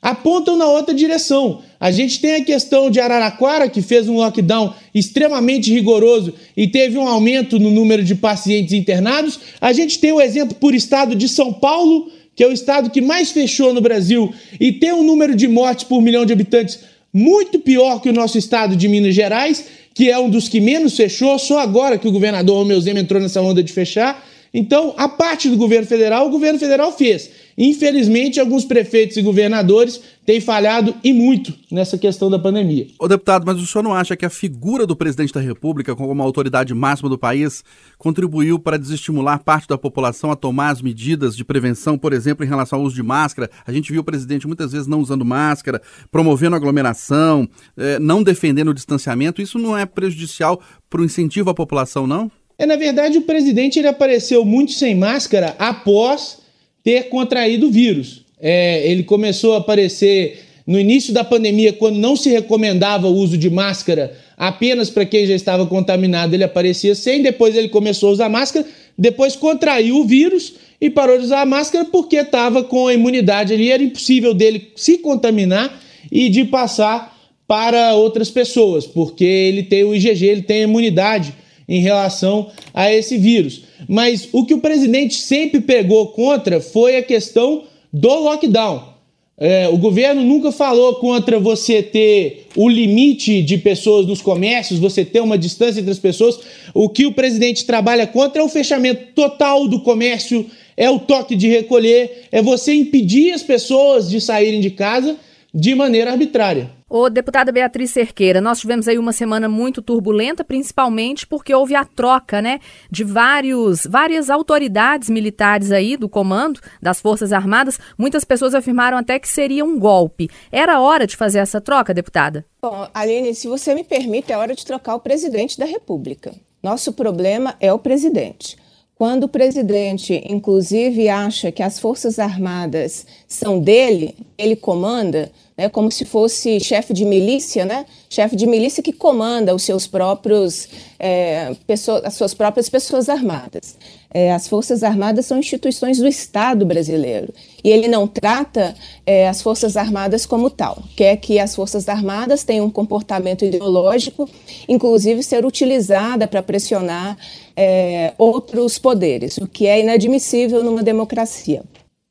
apontam 0.02 0.56
na 0.56 0.66
outra 0.66 0.92
direção. 0.92 1.62
A 1.78 1.92
gente 1.92 2.20
tem 2.20 2.34
a 2.34 2.44
questão 2.44 2.90
de 2.90 2.98
Araraquara, 2.98 3.68
que 3.68 3.80
fez 3.80 4.08
um 4.08 4.16
lockdown 4.16 4.74
extremamente 4.92 5.72
rigoroso 5.72 6.34
e 6.56 6.66
teve 6.66 6.98
um 6.98 7.06
aumento 7.06 7.58
no 7.60 7.70
número 7.70 8.02
de 8.02 8.16
pacientes 8.16 8.72
internados. 8.72 9.38
A 9.60 9.72
gente 9.72 10.00
tem 10.00 10.10
o 10.10 10.20
exemplo 10.20 10.56
por 10.56 10.74
estado 10.74 11.14
de 11.14 11.28
São 11.28 11.52
Paulo, 11.52 12.10
que 12.34 12.42
é 12.42 12.48
o 12.48 12.52
estado 12.52 12.90
que 12.90 13.00
mais 13.00 13.30
fechou 13.30 13.72
no 13.72 13.80
Brasil 13.80 14.34
e 14.60 14.72
tem 14.72 14.92
um 14.92 15.04
número 15.04 15.36
de 15.36 15.46
mortes 15.46 15.84
por 15.84 16.02
milhão 16.02 16.26
de 16.26 16.32
habitantes 16.32 16.80
muito 17.12 17.58
pior 17.58 18.00
que 18.00 18.08
o 18.08 18.12
nosso 18.12 18.38
estado 18.38 18.74
de 18.74 18.88
Minas 18.88 19.14
Gerais, 19.14 19.64
que 19.94 20.10
é 20.10 20.18
um 20.18 20.30
dos 20.30 20.48
que 20.48 20.60
menos 20.60 20.96
fechou, 20.96 21.38
só 21.38 21.60
agora 21.60 21.98
que 21.98 22.08
o 22.08 22.12
governador 22.12 22.56
Romeu 22.56 22.80
Zema 22.80 23.00
entrou 23.00 23.20
nessa 23.20 23.40
onda 23.42 23.62
de 23.62 23.72
fechar. 23.72 24.26
Então, 24.54 24.94
a 24.96 25.08
parte 25.08 25.48
do 25.48 25.56
governo 25.56 25.86
federal, 25.86 26.26
o 26.26 26.30
governo 26.30 26.58
federal 26.58 26.92
fez. 26.92 27.30
Infelizmente, 27.56 28.40
alguns 28.40 28.64
prefeitos 28.64 29.16
e 29.16 29.22
governadores 29.22 30.00
têm 30.24 30.40
falhado 30.40 30.94
e 31.02 31.12
muito 31.12 31.52
nessa 31.70 31.98
questão 31.98 32.30
da 32.30 32.38
pandemia. 32.38 32.86
Ô 32.98 33.08
deputado, 33.08 33.44
mas 33.44 33.60
o 33.60 33.66
senhor 33.66 33.82
não 33.82 33.94
acha 33.94 34.16
que 34.16 34.24
a 34.24 34.30
figura 34.30 34.86
do 34.86 34.96
presidente 34.96 35.32
da 35.32 35.40
República, 35.40 35.94
como 35.94 36.10
uma 36.10 36.24
autoridade 36.24 36.72
máxima 36.74 37.08
do 37.08 37.18
país, 37.18 37.64
contribuiu 37.98 38.58
para 38.58 38.78
desestimular 38.78 39.42
parte 39.42 39.68
da 39.68 39.76
população 39.76 40.30
a 40.30 40.36
tomar 40.36 40.70
as 40.70 40.80
medidas 40.80 41.36
de 41.36 41.44
prevenção, 41.44 41.98
por 41.98 42.12
exemplo, 42.12 42.44
em 42.44 42.48
relação 42.48 42.78
ao 42.78 42.84
uso 42.84 42.94
de 42.94 43.02
máscara? 43.02 43.50
A 43.66 43.72
gente 43.72 43.92
viu 43.92 44.00
o 44.00 44.04
presidente 44.04 44.46
muitas 44.46 44.72
vezes 44.72 44.86
não 44.86 45.00
usando 45.00 45.24
máscara, 45.24 45.82
promovendo 46.10 46.56
aglomeração, 46.56 47.48
eh, 47.76 47.98
não 47.98 48.22
defendendo 48.22 48.68
o 48.68 48.74
distanciamento. 48.74 49.42
Isso 49.42 49.58
não 49.58 49.76
é 49.76 49.84
prejudicial 49.84 50.60
para 50.88 51.00
o 51.00 51.04
incentivo 51.04 51.50
à 51.50 51.54
população, 51.54 52.06
não? 52.06 52.30
É, 52.58 52.66
na 52.66 52.76
verdade, 52.76 53.18
o 53.18 53.22
presidente 53.22 53.78
ele 53.78 53.88
apareceu 53.88 54.44
muito 54.44 54.72
sem 54.72 54.94
máscara 54.94 55.56
após 55.58 56.41
ter 56.82 57.08
contraído 57.08 57.68
o 57.68 57.70
vírus. 57.70 58.22
É, 58.40 58.86
ele 58.86 59.02
começou 59.02 59.54
a 59.54 59.58
aparecer 59.58 60.40
no 60.66 60.78
início 60.78 61.12
da 61.12 61.24
pandemia, 61.24 61.72
quando 61.72 61.96
não 61.96 62.16
se 62.16 62.30
recomendava 62.30 63.08
o 63.08 63.14
uso 63.14 63.36
de 63.36 63.50
máscara 63.50 64.16
apenas 64.36 64.90
para 64.90 65.04
quem 65.04 65.26
já 65.26 65.34
estava 65.34 65.66
contaminado, 65.66 66.34
ele 66.34 66.44
aparecia 66.44 66.94
sem, 66.94 67.22
depois 67.22 67.56
ele 67.56 67.68
começou 67.68 68.08
a 68.08 68.12
usar 68.12 68.28
máscara, 68.28 68.66
depois 68.96 69.36
contraiu 69.36 69.96
o 69.96 70.04
vírus 70.04 70.54
e 70.80 70.90
parou 70.90 71.18
de 71.18 71.24
usar 71.24 71.42
a 71.42 71.46
máscara 71.46 71.84
porque 71.84 72.16
estava 72.16 72.64
com 72.64 72.88
a 72.88 72.94
imunidade 72.94 73.52
ali, 73.54 73.70
era 73.70 73.82
impossível 73.82 74.34
dele 74.34 74.72
se 74.74 74.98
contaminar 74.98 75.80
e 76.10 76.28
de 76.28 76.44
passar 76.44 77.16
para 77.46 77.94
outras 77.94 78.30
pessoas, 78.30 78.86
porque 78.86 79.24
ele 79.24 79.62
tem 79.64 79.84
o 79.84 79.94
IgG, 79.94 80.24
ele 80.24 80.42
tem 80.42 80.60
a 80.60 80.64
imunidade 80.64 81.34
em 81.68 81.80
relação 81.80 82.50
a 82.72 82.92
esse 82.92 83.16
vírus. 83.16 83.62
Mas 83.88 84.28
o 84.32 84.44
que 84.44 84.54
o 84.54 84.60
presidente 84.60 85.14
sempre 85.14 85.60
pegou 85.60 86.08
contra 86.08 86.60
foi 86.60 86.96
a 86.96 87.02
questão 87.02 87.64
do 87.92 88.08
lockdown. 88.08 88.92
É, 89.38 89.68
o 89.68 89.76
governo 89.76 90.22
nunca 90.22 90.52
falou 90.52 90.96
contra 90.96 91.40
você 91.40 91.82
ter 91.82 92.46
o 92.54 92.68
limite 92.68 93.42
de 93.42 93.58
pessoas 93.58 94.06
nos 94.06 94.22
comércios, 94.22 94.78
você 94.78 95.04
ter 95.04 95.20
uma 95.20 95.36
distância 95.36 95.80
entre 95.80 95.90
as 95.90 95.98
pessoas. 95.98 96.38
O 96.72 96.88
que 96.88 97.06
o 97.06 97.12
presidente 97.12 97.64
trabalha 97.64 98.06
contra 98.06 98.40
é 98.40 98.44
o 98.44 98.48
fechamento 98.48 99.12
total 99.14 99.66
do 99.66 99.80
comércio, 99.80 100.46
é 100.76 100.88
o 100.88 101.00
toque 101.00 101.34
de 101.34 101.48
recolher, 101.48 102.28
é 102.30 102.40
você 102.40 102.72
impedir 102.72 103.32
as 103.32 103.42
pessoas 103.42 104.08
de 104.08 104.20
saírem 104.20 104.60
de 104.60 104.70
casa 104.70 105.16
de 105.52 105.74
maneira 105.74 106.12
arbitrária. 106.12 106.70
Ô, 106.94 107.08
deputada 107.08 107.50
Beatriz 107.50 107.90
Cerqueira, 107.90 108.38
nós 108.38 108.60
tivemos 108.60 108.86
aí 108.86 108.98
uma 108.98 109.14
semana 109.14 109.48
muito 109.48 109.80
turbulenta, 109.80 110.44
principalmente 110.44 111.26
porque 111.26 111.54
houve 111.54 111.74
a 111.74 111.86
troca, 111.86 112.42
né, 112.42 112.60
de 112.90 113.02
vários, 113.02 113.86
várias 113.86 114.28
autoridades 114.28 115.08
militares 115.08 115.72
aí 115.72 115.96
do 115.96 116.06
comando 116.06 116.60
das 116.82 117.00
Forças 117.00 117.32
Armadas. 117.32 117.78
Muitas 117.96 118.26
pessoas 118.26 118.54
afirmaram 118.54 118.98
até 118.98 119.18
que 119.18 119.26
seria 119.26 119.64
um 119.64 119.78
golpe. 119.78 120.28
Era 120.52 120.82
hora 120.82 121.06
de 121.06 121.16
fazer 121.16 121.38
essa 121.38 121.62
troca, 121.62 121.94
deputada? 121.94 122.44
Bom, 122.60 122.86
Aline, 122.92 123.34
se 123.34 123.48
você 123.48 123.74
me 123.74 123.84
permite, 123.84 124.30
é 124.30 124.36
hora 124.36 124.54
de 124.54 124.62
trocar 124.62 124.94
o 124.94 125.00
presidente 125.00 125.58
da 125.58 125.64
República. 125.64 126.34
Nosso 126.62 126.92
problema 126.92 127.54
é 127.58 127.72
o 127.72 127.78
presidente. 127.78 128.58
Quando 128.94 129.24
o 129.24 129.28
presidente, 129.28 130.22
inclusive, 130.28 131.08
acha 131.08 131.50
que 131.50 131.62
as 131.62 131.80
Forças 131.80 132.18
Armadas 132.18 133.06
são 133.26 133.58
dele, 133.58 134.14
ele 134.36 134.54
comanda, 134.54 135.32
né, 135.56 135.68
como 135.68 135.90
se 135.90 136.04
fosse 136.04 136.58
chefe 136.60 136.92
de 136.92 137.04
milícia, 137.04 137.64
né? 137.64 137.86
Chefe 138.08 138.36
de 138.36 138.46
milícia 138.46 138.82
que 138.82 138.92
comanda 138.92 139.54
os 139.54 139.62
seus 139.62 139.86
próprios, 139.86 140.68
é, 140.98 141.54
pessoas, 141.66 142.04
as 142.04 142.14
suas 142.14 142.34
próprias 142.34 142.68
pessoas 142.68 143.08
armadas. 143.08 143.76
É, 144.14 144.30
as 144.30 144.46
Forças 144.46 144.82
Armadas 144.82 145.24
são 145.24 145.38
instituições 145.38 145.96
do 145.96 146.06
Estado 146.06 146.66
brasileiro 146.66 147.32
e 147.64 147.70
ele 147.70 147.88
não 147.88 148.06
trata 148.06 148.74
é, 149.06 149.26
as 149.26 149.40
Forças 149.40 149.74
Armadas 149.74 150.26
como 150.26 150.50
tal. 150.50 150.82
Quer 150.94 151.16
que 151.16 151.38
as 151.38 151.54
Forças 151.54 151.88
Armadas 151.88 152.44
tenham 152.44 152.66
um 152.66 152.70
comportamento 152.70 153.42
ideológico, 153.42 154.28
inclusive 154.68 155.22
ser 155.22 155.46
utilizada 155.46 156.28
para 156.28 156.42
pressionar 156.42 157.16
é, 157.56 158.12
outros 158.18 158.78
poderes, 158.78 159.38
o 159.38 159.46
que 159.46 159.66
é 159.66 159.80
inadmissível 159.80 160.62
numa 160.62 160.82
democracia. 160.82 161.62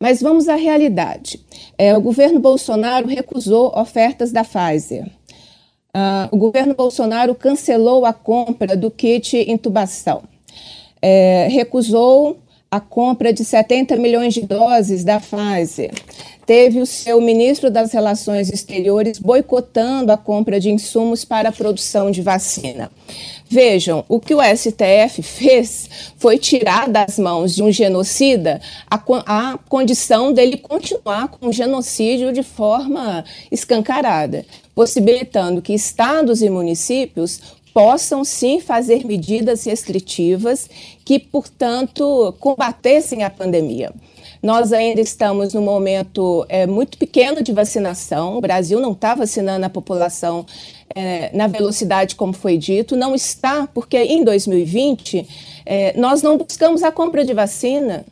Mas 0.02 0.20
vamos 0.20 0.50
à 0.50 0.56
realidade. 0.56 1.40
É, 1.78 1.96
o 1.96 2.02
governo 2.02 2.40
Bolsonaro 2.40 3.08
recusou 3.08 3.72
ofertas 3.78 4.32
da 4.32 4.44
Pfizer. 4.44 5.06
Uh, 5.94 6.26
o 6.32 6.38
governo 6.38 6.74
Bolsonaro 6.74 7.36
cancelou 7.36 8.04
a 8.04 8.12
compra 8.12 8.76
do 8.76 8.90
kit 8.90 9.38
intubação. 9.38 10.24
É, 11.00 11.48
recusou 11.52 12.40
a 12.72 12.80
compra 12.80 13.34
de 13.34 13.44
70 13.44 13.98
milhões 13.98 14.34
de 14.34 14.44
doses 14.44 15.04
da 15.04 15.20
Pfizer. 15.20 15.92
Teve 16.46 16.80
o 16.80 16.86
seu 16.86 17.20
ministro 17.20 17.70
das 17.70 17.92
Relações 17.92 18.50
Exteriores 18.50 19.20
boicotando 19.20 20.10
a 20.10 20.18
compra 20.18 20.58
de 20.58 20.72
insumos 20.72 21.26
para 21.26 21.50
a 21.50 21.52
produção 21.52 22.10
de 22.10 22.22
vacina. 22.22 22.90
Vejam, 23.50 24.06
o 24.08 24.22
que 24.22 24.34
o 24.34 24.40
STF 24.42 25.22
fez 25.22 25.90
foi 26.18 26.38
tirar 26.38 26.88
das 26.88 27.20
mãos 27.20 27.54
de 27.54 27.62
um 27.62 27.70
genocida 27.70 28.62
a, 28.90 28.96
a 29.26 29.58
condição 29.68 30.32
dele 30.32 30.56
continuar 30.56 31.28
com 31.28 31.50
o 31.50 31.54
genocídio 31.54 32.32
de 32.32 32.42
forma 32.42 33.26
escancarada, 33.52 34.46
possibilitando 34.74 35.62
que 35.62 35.74
estados 35.74 36.42
e 36.42 36.50
municípios 36.50 37.42
possam 37.74 38.24
sim 38.24 38.60
fazer 38.60 39.06
medidas 39.06 39.66
restritivas 39.66 40.70
que, 41.06 41.20
portanto, 41.20 42.36
combatessem 42.40 43.24
a 43.24 43.30
pandemia. 43.30 43.92
Nós 44.42 44.74
ainda 44.74 45.00
estamos 45.00 45.54
num 45.54 45.62
momento 45.62 46.46
é, 46.50 46.66
muito 46.66 46.98
pequeno 46.98 47.44
de 47.44 47.52
vacinação. 47.52 48.38
O 48.38 48.42
Brasil 48.42 48.80
não 48.80 48.92
está 48.94 49.14
vacinando 49.14 49.66
a 49.66 49.70
população 49.70 50.46
é, 50.96 51.30
na 51.36 51.48
velocidade 51.48 52.16
como 52.16 52.34
foi 52.34 52.58
dito. 52.58 52.96
Não 52.96 53.14
está, 53.14 53.68
porque 53.68 53.98
em 53.98 54.24
2020 54.24 55.28
é, 55.66 55.98
nós 55.98 56.24
não 56.24 56.38
buscamos 56.38 56.82
a 56.82 56.92
compra 56.92 57.24
de 57.24 57.34
vacina. 57.34 58.04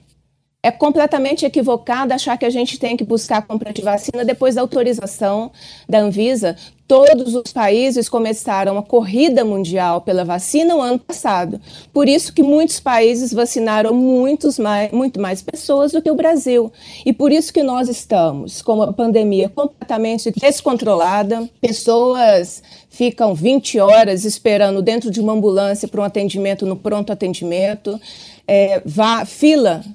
É 0.62 0.72
completamente 0.72 1.46
equivocado 1.46 2.14
achar 2.14 2.38
que 2.38 2.44
a 2.44 2.50
gente 2.50 2.78
tem 2.78 2.98
que 2.98 3.04
buscar 3.06 3.38
a 3.38 3.42
compra 3.42 3.72
de 3.72 3.82
vacina 3.82 4.26
depois 4.26 4.56
da 4.56 4.62
autorização 4.62 5.54
da 5.88 6.00
Anvisa. 6.02 6.58
Todos 6.86 7.34
os 7.34 7.54
países 7.54 8.10
começaram 8.10 8.78
a 8.78 8.84
corrida 8.84 9.46
mundial 9.46 10.02
pela 10.02 10.26
vacina 10.26 10.74
no 10.74 10.82
ano 10.82 11.00
passado. 11.00 11.62
Por 11.94 12.10
isso 12.10 12.34
que 12.34 12.44
muitos 12.44 12.78
países 12.78 13.32
vacinaram 13.32 13.94
muitos 13.94 14.60
mais, 14.60 14.92
muito 14.92 15.22
mais 15.22 15.42
pessoas 15.42 15.94
do 15.94 16.02
que 16.02 16.12
o 16.12 16.16
Brasil. 16.16 16.74
E 17.06 17.14
por 17.14 17.32
isso 17.32 17.54
que 17.54 17.64
nós 17.64 17.88
estamos 17.88 18.62
com 18.62 18.74
uma 18.74 18.92
pandemia 18.92 19.48
completamente 19.48 20.30
descontrolada. 20.30 21.50
Pessoas 21.62 22.62
ficam 22.90 23.34
20 23.34 23.80
horas 23.80 24.26
esperando 24.26 24.82
dentro 24.82 25.10
de 25.10 25.22
uma 25.22 25.32
ambulância 25.32 25.88
para 25.88 26.02
um 26.02 26.04
atendimento 26.04 26.66
no 26.66 26.76
pronto 26.76 27.14
atendimento. 27.14 27.98
É, 28.46 28.82
vá, 28.84 29.24
fila 29.24 29.86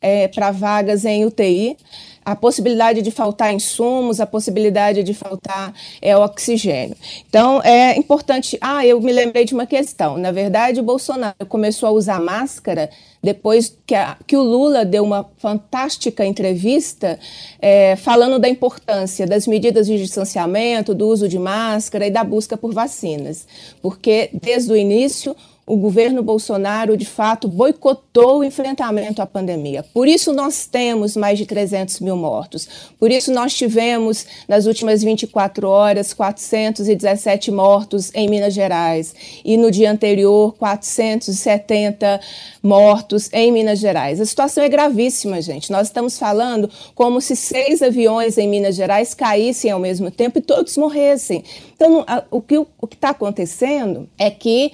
é, 0.00 0.28
para 0.28 0.50
vagas 0.50 1.04
em 1.04 1.24
UTI, 1.24 1.76
a 2.24 2.36
possibilidade 2.36 3.00
de 3.00 3.10
faltar 3.10 3.54
insumos, 3.54 4.20
a 4.20 4.26
possibilidade 4.26 5.02
de 5.02 5.14
faltar 5.14 5.72
é, 6.00 6.14
oxigênio. 6.14 6.94
Então, 7.26 7.62
é 7.62 7.96
importante. 7.96 8.58
Ah, 8.60 8.84
eu 8.84 9.00
me 9.00 9.12
lembrei 9.12 9.46
de 9.46 9.54
uma 9.54 9.66
questão. 9.66 10.18
Na 10.18 10.30
verdade, 10.30 10.78
o 10.78 10.82
Bolsonaro 10.82 11.46
começou 11.48 11.88
a 11.88 11.92
usar 11.92 12.20
máscara 12.20 12.90
depois 13.22 13.76
que, 13.86 13.94
a, 13.94 14.16
que 14.26 14.36
o 14.36 14.42
Lula 14.42 14.84
deu 14.84 15.02
uma 15.02 15.28
fantástica 15.38 16.24
entrevista 16.24 17.18
é, 17.60 17.96
falando 17.96 18.38
da 18.38 18.48
importância 18.48 19.26
das 19.26 19.46
medidas 19.46 19.86
de 19.86 19.96
distanciamento, 19.96 20.94
do 20.94 21.08
uso 21.08 21.28
de 21.28 21.38
máscara 21.38 22.06
e 22.06 22.10
da 22.10 22.22
busca 22.22 22.58
por 22.58 22.74
vacinas. 22.74 23.46
Porque, 23.80 24.28
desde 24.34 24.70
o 24.70 24.76
início, 24.76 25.34
o 25.68 25.76
governo 25.76 26.22
Bolsonaro, 26.22 26.96
de 26.96 27.04
fato, 27.04 27.46
boicotou 27.46 28.38
o 28.38 28.44
enfrentamento 28.44 29.20
à 29.20 29.26
pandemia. 29.26 29.84
Por 29.92 30.08
isso, 30.08 30.32
nós 30.32 30.66
temos 30.66 31.14
mais 31.14 31.38
de 31.38 31.44
300 31.44 32.00
mil 32.00 32.16
mortos. 32.16 32.66
Por 32.98 33.10
isso, 33.10 33.30
nós 33.30 33.54
tivemos, 33.54 34.26
nas 34.48 34.64
últimas 34.64 35.02
24 35.02 35.68
horas, 35.68 36.14
417 36.14 37.50
mortos 37.50 38.10
em 38.14 38.28
Minas 38.28 38.54
Gerais. 38.54 39.14
E 39.44 39.56
no 39.58 39.70
dia 39.70 39.90
anterior, 39.90 40.54
470 40.56 42.20
mortos 42.62 43.28
em 43.32 43.52
Minas 43.52 43.78
Gerais. 43.78 44.20
A 44.20 44.26
situação 44.26 44.64
é 44.64 44.68
gravíssima, 44.68 45.42
gente. 45.42 45.70
Nós 45.70 45.88
estamos 45.88 46.18
falando 46.18 46.70
como 46.94 47.20
se 47.20 47.36
seis 47.36 47.82
aviões 47.82 48.38
em 48.38 48.48
Minas 48.48 48.74
Gerais 48.74 49.12
caíssem 49.12 49.70
ao 49.70 49.78
mesmo 49.78 50.10
tempo 50.10 50.38
e 50.38 50.42
todos 50.42 50.76
morressem. 50.78 51.44
Então, 51.74 52.04
o 52.30 52.40
que 52.40 52.56
está 52.94 53.10
acontecendo 53.10 54.08
é 54.18 54.30
que 54.30 54.72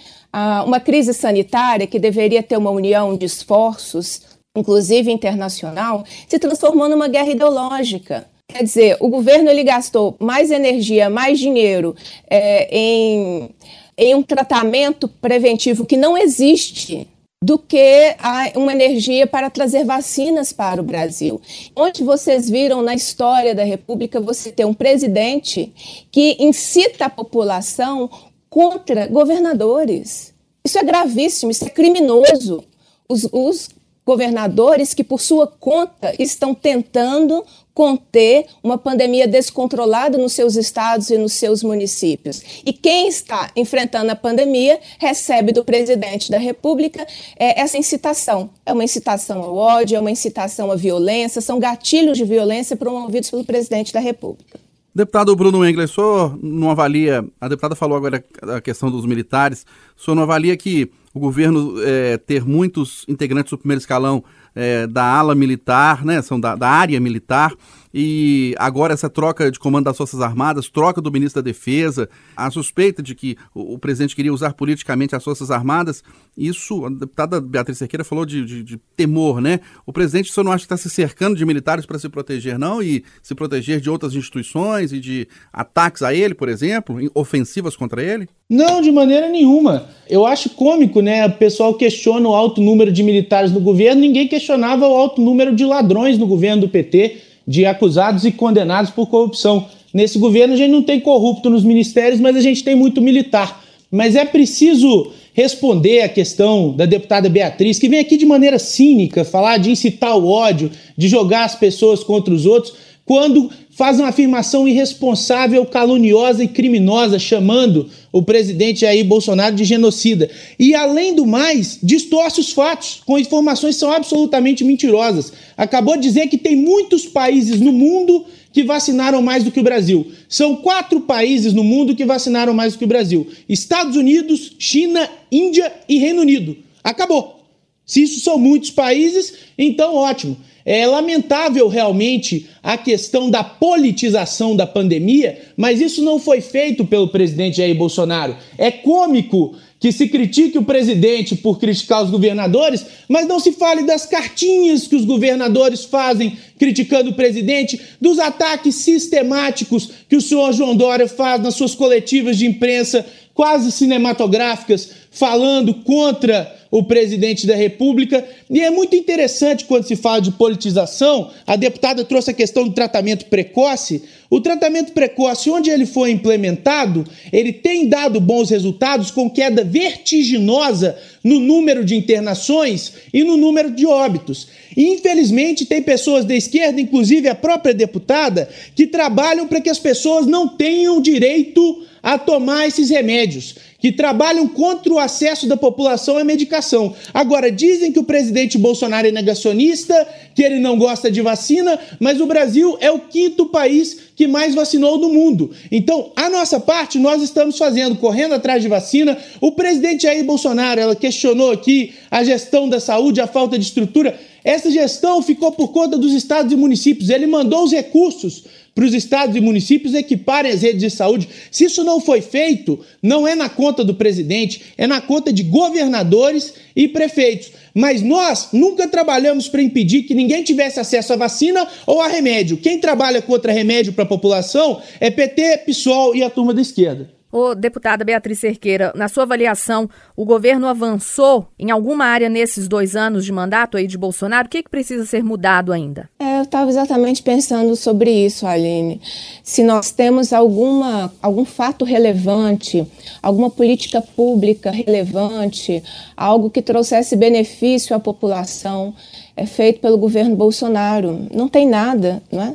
uma 0.66 0.80
crise 0.80 1.14
sanitária 1.14 1.86
que 1.86 1.98
deveria 1.98 2.42
ter 2.42 2.56
uma 2.56 2.70
união 2.70 3.16
de 3.16 3.24
esforços, 3.24 4.22
inclusive 4.56 5.10
internacional, 5.10 6.04
se 6.28 6.38
transformou 6.38 6.88
numa 6.88 7.08
guerra 7.08 7.30
ideológica. 7.30 8.26
Quer 8.50 8.62
dizer, 8.62 8.96
o 9.00 9.08
governo 9.08 9.48
ele 9.48 9.64
gastou 9.64 10.16
mais 10.18 10.50
energia, 10.50 11.08
mais 11.08 11.38
dinheiro 11.38 11.94
é, 12.28 12.68
em, 12.76 13.50
em 13.96 14.14
um 14.14 14.22
tratamento 14.22 15.08
preventivo 15.08 15.86
que 15.86 15.96
não 15.96 16.16
existe 16.16 17.08
do 17.42 17.58
que 17.58 18.16
uma 18.56 18.72
energia 18.72 19.26
para 19.26 19.50
trazer 19.50 19.84
vacinas 19.84 20.50
para 20.50 20.80
o 20.80 20.84
Brasil. 20.84 21.40
Onde 21.76 22.02
vocês 22.02 22.48
viram 22.48 22.80
na 22.80 22.94
história 22.94 23.54
da 23.54 23.64
República 23.64 24.18
você 24.18 24.50
ter 24.50 24.64
um 24.64 24.72
presidente 24.72 25.70
que 26.10 26.36
incita 26.40 27.04
a 27.04 27.10
população 27.10 28.08
contra 28.54 29.08
governadores. 29.08 30.32
Isso 30.64 30.78
é 30.78 30.84
gravíssimo, 30.84 31.50
isso 31.50 31.64
é 31.64 31.68
criminoso. 31.68 32.62
Os, 33.08 33.26
os 33.32 33.68
governadores 34.06 34.94
que, 34.94 35.02
por 35.02 35.20
sua 35.20 35.48
conta, 35.48 36.14
estão 36.20 36.54
tentando 36.54 37.44
conter 37.74 38.46
uma 38.62 38.78
pandemia 38.78 39.26
descontrolada 39.26 40.16
nos 40.16 40.34
seus 40.34 40.54
estados 40.54 41.10
e 41.10 41.18
nos 41.18 41.32
seus 41.32 41.64
municípios. 41.64 42.62
E 42.64 42.72
quem 42.72 43.08
está 43.08 43.50
enfrentando 43.56 44.12
a 44.12 44.14
pandemia 44.14 44.78
recebe 45.00 45.50
do 45.50 45.64
presidente 45.64 46.30
da 46.30 46.38
República 46.38 47.04
é, 47.36 47.60
essa 47.60 47.76
incitação. 47.76 48.50
É 48.64 48.72
uma 48.72 48.84
incitação 48.84 49.42
ao 49.42 49.56
ódio, 49.56 49.96
é 49.96 50.00
uma 50.00 50.12
incitação 50.12 50.70
à 50.70 50.76
violência, 50.76 51.40
são 51.40 51.58
gatilhos 51.58 52.16
de 52.16 52.24
violência 52.24 52.76
promovidos 52.76 53.30
pelo 53.30 53.44
presidente 53.44 53.92
da 53.92 53.98
República. 53.98 54.63
Deputado 54.94 55.34
Bruno 55.34 55.66
Engler, 55.66 55.88
senhor 55.88 56.38
não 56.40 56.70
avalia, 56.70 57.26
a 57.40 57.48
deputada 57.48 57.74
falou 57.74 57.96
agora 57.96 58.24
a 58.42 58.60
questão 58.60 58.92
dos 58.92 59.04
militares, 59.04 59.66
senhor 59.96 60.14
não 60.14 60.22
avalia 60.22 60.56
que 60.56 60.88
o 61.12 61.18
governo 61.18 61.74
é, 61.82 62.16
ter 62.16 62.44
muitos 62.44 63.04
integrantes 63.08 63.50
do 63.50 63.58
primeiro 63.58 63.80
escalão 63.80 64.22
é, 64.54 64.86
da 64.86 65.04
ala 65.04 65.34
militar, 65.34 66.04
né, 66.04 66.22
são 66.22 66.38
da, 66.38 66.54
da, 66.54 66.68
área 66.68 67.00
militar, 67.00 67.52
e 67.96 68.56
agora 68.58 68.92
essa 68.92 69.08
troca 69.08 69.52
de 69.52 69.58
comando 69.60 69.84
das 69.84 69.96
Forças 69.96 70.20
Armadas, 70.20 70.68
troca 70.68 71.00
do 71.00 71.12
ministro 71.12 71.40
da 71.40 71.46
Defesa, 71.46 72.08
a 72.36 72.50
suspeita 72.50 73.00
de 73.00 73.14
que 73.14 73.36
o, 73.54 73.78
presidente 73.78 74.16
queria 74.16 74.34
usar 74.34 74.52
politicamente 74.54 75.14
as 75.14 75.22
Forças 75.22 75.48
Armadas, 75.48 76.02
isso, 76.36 76.84
a 76.84 76.90
deputada 76.90 77.40
Beatriz 77.40 77.78
Cerqueira 77.78 78.02
falou 78.02 78.26
de, 78.26 78.44
de, 78.44 78.64
de 78.64 78.76
temor, 78.96 79.40
né? 79.40 79.60
O 79.86 79.92
presidente 79.92 80.32
só 80.32 80.42
não 80.42 80.50
acha 80.50 80.66
que 80.66 80.74
está 80.74 80.76
se 80.76 80.90
cercando 80.90 81.36
de 81.36 81.46
militares 81.46 81.86
para 81.86 81.96
se 81.96 82.08
proteger, 82.08 82.58
não, 82.58 82.82
e 82.82 83.04
se 83.22 83.32
proteger 83.32 83.80
de 83.80 83.88
outras 83.88 84.16
instituições 84.16 84.92
e 84.92 84.98
de 84.98 85.28
ataques 85.52 86.02
a 86.02 86.12
ele, 86.12 86.34
por 86.34 86.48
exemplo, 86.48 86.98
ofensivas 87.14 87.76
contra 87.76 88.02
ele? 88.02 88.28
Não, 88.50 88.82
de 88.82 88.90
maneira 88.90 89.28
nenhuma. 89.28 89.88
Eu 90.10 90.26
acho 90.26 90.50
cômico, 90.50 91.00
né? 91.00 91.26
O 91.26 91.32
pessoal 91.34 91.74
questiona 91.74 92.28
o 92.28 92.34
alto 92.34 92.60
número 92.60 92.90
de 92.90 93.04
militares 93.04 93.52
no 93.52 93.60
governo, 93.60 94.00
ninguém 94.00 94.26
questionava 94.26 94.84
o 94.88 94.96
alto 94.96 95.22
número 95.22 95.54
de 95.54 95.64
ladrões 95.64 96.18
no 96.18 96.26
governo 96.26 96.62
do 96.62 96.68
PT, 96.68 97.33
de 97.46 97.66
acusados 97.66 98.24
e 98.24 98.32
condenados 98.32 98.90
por 98.90 99.08
corrupção. 99.08 99.66
Nesse 99.92 100.18
governo 100.18 100.54
a 100.54 100.56
gente 100.56 100.70
não 100.70 100.82
tem 100.82 101.00
corrupto 101.00 101.50
nos 101.50 101.64
ministérios, 101.64 102.20
mas 102.20 102.36
a 102.36 102.40
gente 102.40 102.64
tem 102.64 102.74
muito 102.74 103.00
militar. 103.00 103.62
Mas 103.90 104.16
é 104.16 104.24
preciso 104.24 105.12
responder 105.32 106.02
à 106.02 106.08
questão 106.08 106.72
da 106.72 106.86
deputada 106.86 107.28
Beatriz, 107.28 107.78
que 107.78 107.88
vem 107.88 107.98
aqui 107.98 108.16
de 108.16 108.24
maneira 108.24 108.58
cínica 108.58 109.24
falar 109.24 109.58
de 109.58 109.70
incitar 109.70 110.16
o 110.16 110.28
ódio, 110.28 110.70
de 110.96 111.08
jogar 111.08 111.44
as 111.44 111.56
pessoas 111.56 112.02
contra 112.02 112.32
os 112.32 112.46
outros, 112.46 112.74
quando 113.04 113.50
faz 113.70 113.98
uma 113.98 114.08
afirmação 114.08 114.66
irresponsável, 114.66 115.66
caluniosa 115.66 116.42
e 116.42 116.48
criminosa, 116.48 117.18
chamando 117.18 117.90
o 118.10 118.22
presidente 118.22 118.80
Jair 118.80 119.04
Bolsonaro 119.04 119.54
de 119.54 119.64
genocida. 119.64 120.30
E, 120.58 120.74
além 120.74 121.14
do 121.14 121.26
mais, 121.26 121.78
distorce 121.82 122.40
os 122.40 122.52
fatos, 122.52 123.02
com 123.04 123.18
informações 123.18 123.74
que 123.74 123.80
são 123.80 123.92
absolutamente 123.92 124.64
mentirosas. 124.64 125.32
Acabou 125.56 125.96
de 125.96 126.02
dizer 126.02 126.28
que 126.28 126.38
tem 126.38 126.56
muitos 126.56 127.04
países 127.04 127.60
no 127.60 127.72
mundo 127.72 128.24
que 128.52 128.62
vacinaram 128.62 129.20
mais 129.20 129.44
do 129.44 129.50
que 129.50 129.60
o 129.60 129.64
Brasil. 129.64 130.06
São 130.28 130.56
quatro 130.56 131.00
países 131.00 131.52
no 131.52 131.64
mundo 131.64 131.94
que 131.94 132.04
vacinaram 132.04 132.54
mais 132.54 132.72
do 132.72 132.78
que 132.78 132.84
o 132.84 132.88
Brasil: 132.88 133.26
Estados 133.48 133.96
Unidos, 133.96 134.52
China, 134.58 135.10
Índia 135.30 135.70
e 135.88 135.98
Reino 135.98 136.22
Unido. 136.22 136.56
Acabou. 136.82 137.44
Se 137.84 138.02
isso 138.02 138.20
são 138.20 138.38
muitos 138.38 138.70
países, 138.70 139.34
então 139.58 139.94
ótimo. 139.94 140.38
É 140.64 140.86
lamentável 140.86 141.68
realmente 141.68 142.48
a 142.62 142.78
questão 142.78 143.30
da 143.30 143.44
politização 143.44 144.56
da 144.56 144.66
pandemia, 144.66 145.38
mas 145.56 145.80
isso 145.80 146.02
não 146.02 146.18
foi 146.18 146.40
feito 146.40 146.86
pelo 146.86 147.08
presidente 147.08 147.58
Jair 147.58 147.76
Bolsonaro. 147.76 148.34
É 148.56 148.70
cômico 148.70 149.54
que 149.78 149.92
se 149.92 150.08
critique 150.08 150.56
o 150.56 150.64
presidente 150.64 151.36
por 151.36 151.58
criticar 151.58 152.02
os 152.02 152.10
governadores, 152.10 152.86
mas 153.06 153.28
não 153.28 153.38
se 153.38 153.52
fale 153.52 153.82
das 153.82 154.06
cartinhas 154.06 154.86
que 154.86 154.96
os 154.96 155.04
governadores 155.04 155.84
fazem 155.84 156.38
criticando 156.58 157.10
o 157.10 157.14
presidente, 157.14 157.78
dos 158.00 158.18
ataques 158.18 158.76
sistemáticos 158.76 159.90
que 160.08 160.16
o 160.16 160.22
senhor 160.22 160.54
João 160.54 160.74
Dória 160.74 161.06
faz 161.06 161.42
nas 161.42 161.56
suas 161.56 161.74
coletivas 161.74 162.38
de 162.38 162.46
imprensa 162.46 163.04
quase 163.34 163.70
cinematográficas, 163.72 164.90
falando 165.14 165.72
contra 165.72 166.52
o 166.70 166.82
presidente 166.82 167.46
da 167.46 167.54
República. 167.54 168.26
E 168.50 168.60
é 168.60 168.68
muito 168.68 168.96
interessante 168.96 169.64
quando 169.64 169.86
se 169.86 169.94
fala 169.94 170.20
de 170.20 170.32
politização, 170.32 171.30
a 171.46 171.54
deputada 171.54 172.04
trouxe 172.04 172.32
a 172.32 172.34
questão 172.34 172.64
do 172.64 172.74
tratamento 172.74 173.26
precoce. 173.26 174.02
O 174.28 174.40
tratamento 174.40 174.92
precoce, 174.92 175.48
onde 175.48 175.70
ele 175.70 175.86
foi 175.86 176.10
implementado, 176.10 177.04
ele 177.32 177.52
tem 177.52 177.88
dado 177.88 178.20
bons 178.20 178.50
resultados 178.50 179.12
com 179.12 179.30
queda 179.30 179.62
vertiginosa 179.62 180.98
no 181.22 181.38
número 181.38 181.84
de 181.84 181.94
internações 181.94 182.92
e 183.12 183.22
no 183.22 183.36
número 183.36 183.70
de 183.70 183.86
óbitos. 183.86 184.48
E, 184.76 184.88
infelizmente, 184.94 185.64
tem 185.64 185.80
pessoas 185.80 186.24
da 186.24 186.34
esquerda, 186.34 186.80
inclusive 186.80 187.28
a 187.28 187.36
própria 187.36 187.72
deputada, 187.72 188.48
que 188.74 188.88
trabalham 188.88 189.46
para 189.46 189.60
que 189.60 189.70
as 189.70 189.78
pessoas 189.78 190.26
não 190.26 190.48
tenham 190.48 191.00
direito 191.00 191.84
a 192.02 192.18
tomar 192.18 192.66
esses 192.66 192.90
remédios, 192.90 193.54
que 193.84 193.92
trabalham 193.92 194.48
contra 194.48 194.90
o 194.90 194.98
acesso 194.98 195.46
da 195.46 195.58
população 195.58 196.16
à 196.16 196.24
medicação. 196.24 196.94
Agora, 197.12 197.52
dizem 197.52 197.92
que 197.92 197.98
o 197.98 198.04
presidente 198.04 198.56
Bolsonaro 198.56 199.06
é 199.06 199.10
negacionista, 199.10 200.08
que 200.34 200.42
ele 200.42 200.58
não 200.58 200.78
gosta 200.78 201.10
de 201.10 201.20
vacina, 201.20 201.78
mas 202.00 202.18
o 202.18 202.24
Brasil 202.24 202.78
é 202.80 202.90
o 202.90 202.98
quinto 202.98 203.44
país 203.44 203.98
que 204.16 204.26
mais 204.26 204.54
vacinou 204.54 204.96
no 204.96 205.12
mundo. 205.12 205.50
Então, 205.70 206.12
a 206.16 206.30
nossa 206.30 206.58
parte 206.58 206.98
nós 206.98 207.22
estamos 207.22 207.58
fazendo, 207.58 207.96
correndo 207.96 208.32
atrás 208.32 208.62
de 208.62 208.68
vacina. 208.68 209.18
O 209.38 209.52
presidente 209.52 210.04
Jair 210.04 210.24
Bolsonaro, 210.24 210.80
ela 210.80 210.96
questionou 210.96 211.50
aqui 211.50 211.92
a 212.10 212.24
gestão 212.24 212.66
da 212.66 212.80
saúde, 212.80 213.20
a 213.20 213.26
falta 213.26 213.58
de 213.58 213.66
estrutura. 213.66 214.18
Essa 214.42 214.70
gestão 214.70 215.20
ficou 215.20 215.52
por 215.52 215.72
conta 215.72 215.98
dos 215.98 216.14
estados 216.14 216.50
e 216.50 216.56
municípios. 216.56 217.10
Ele 217.10 217.26
mandou 217.26 217.64
os 217.64 217.72
recursos 217.72 218.44
para 218.74 218.84
os 218.84 218.92
estados 218.92 219.36
e 219.36 219.40
municípios 219.40 219.94
equiparem 219.94 220.50
as 220.50 220.62
redes 220.62 220.80
de 220.80 220.90
saúde. 220.90 221.28
Se 221.50 221.64
isso 221.64 221.84
não 221.84 222.00
foi 222.00 222.20
feito, 222.20 222.80
não 223.02 223.26
é 223.26 223.34
na 223.34 223.48
conta 223.48 223.84
do 223.84 223.94
presidente, 223.94 224.62
é 224.76 224.86
na 224.86 225.00
conta 225.00 225.32
de 225.32 225.44
governadores 225.44 226.54
e 226.74 226.88
prefeitos. 226.88 227.52
Mas 227.72 228.02
nós 228.02 228.48
nunca 228.52 228.88
trabalhamos 228.88 229.48
para 229.48 229.62
impedir 229.62 230.02
que 230.02 230.14
ninguém 230.14 230.42
tivesse 230.42 230.80
acesso 230.80 231.12
à 231.12 231.16
vacina 231.16 231.66
ou 231.86 232.00
a 232.00 232.08
remédio. 232.08 232.56
Quem 232.56 232.78
trabalha 232.78 233.22
contra 233.22 233.52
remédio 233.52 233.92
para 233.92 234.04
a 234.04 234.08
população 234.08 234.82
é 234.98 235.10
PT, 235.10 235.58
PSOL 235.66 236.14
e 236.16 236.22
a 236.22 236.30
turma 236.30 236.52
da 236.52 236.60
esquerda. 236.60 237.10
Ô, 237.36 237.52
deputada 237.52 238.04
Beatriz 238.04 238.38
Cerqueira, 238.38 238.92
na 238.94 239.08
sua 239.08 239.24
avaliação, 239.24 239.90
o 240.16 240.24
governo 240.24 240.68
avançou 240.68 241.48
em 241.58 241.72
alguma 241.72 242.04
área 242.04 242.28
nesses 242.28 242.68
dois 242.68 242.94
anos 242.94 243.24
de 243.24 243.32
mandato 243.32 243.76
aí 243.76 243.88
de 243.88 243.98
Bolsonaro? 243.98 244.46
O 244.46 244.48
que, 244.48 244.62
que 244.62 244.70
precisa 244.70 245.04
ser 245.04 245.24
mudado 245.24 245.72
ainda? 245.72 246.08
É, 246.20 246.38
eu 246.38 246.44
estava 246.44 246.70
exatamente 246.70 247.24
pensando 247.24 247.74
sobre 247.74 248.08
isso, 248.08 248.46
Aline. 248.46 249.00
Se 249.42 249.64
nós 249.64 249.90
temos 249.90 250.32
alguma, 250.32 251.12
algum 251.20 251.44
fato 251.44 251.84
relevante, 251.84 252.86
alguma 253.20 253.50
política 253.50 254.00
pública 254.00 254.70
relevante, 254.70 255.82
algo 256.16 256.48
que 256.48 256.62
trouxesse 256.62 257.16
benefício 257.16 257.96
à 257.96 257.98
população, 257.98 258.94
é 259.36 259.44
feito 259.44 259.80
pelo 259.80 259.98
governo 259.98 260.36
Bolsonaro. 260.36 261.26
Não 261.34 261.48
tem 261.48 261.68
nada, 261.68 262.22
não 262.30 262.42
é? 262.44 262.54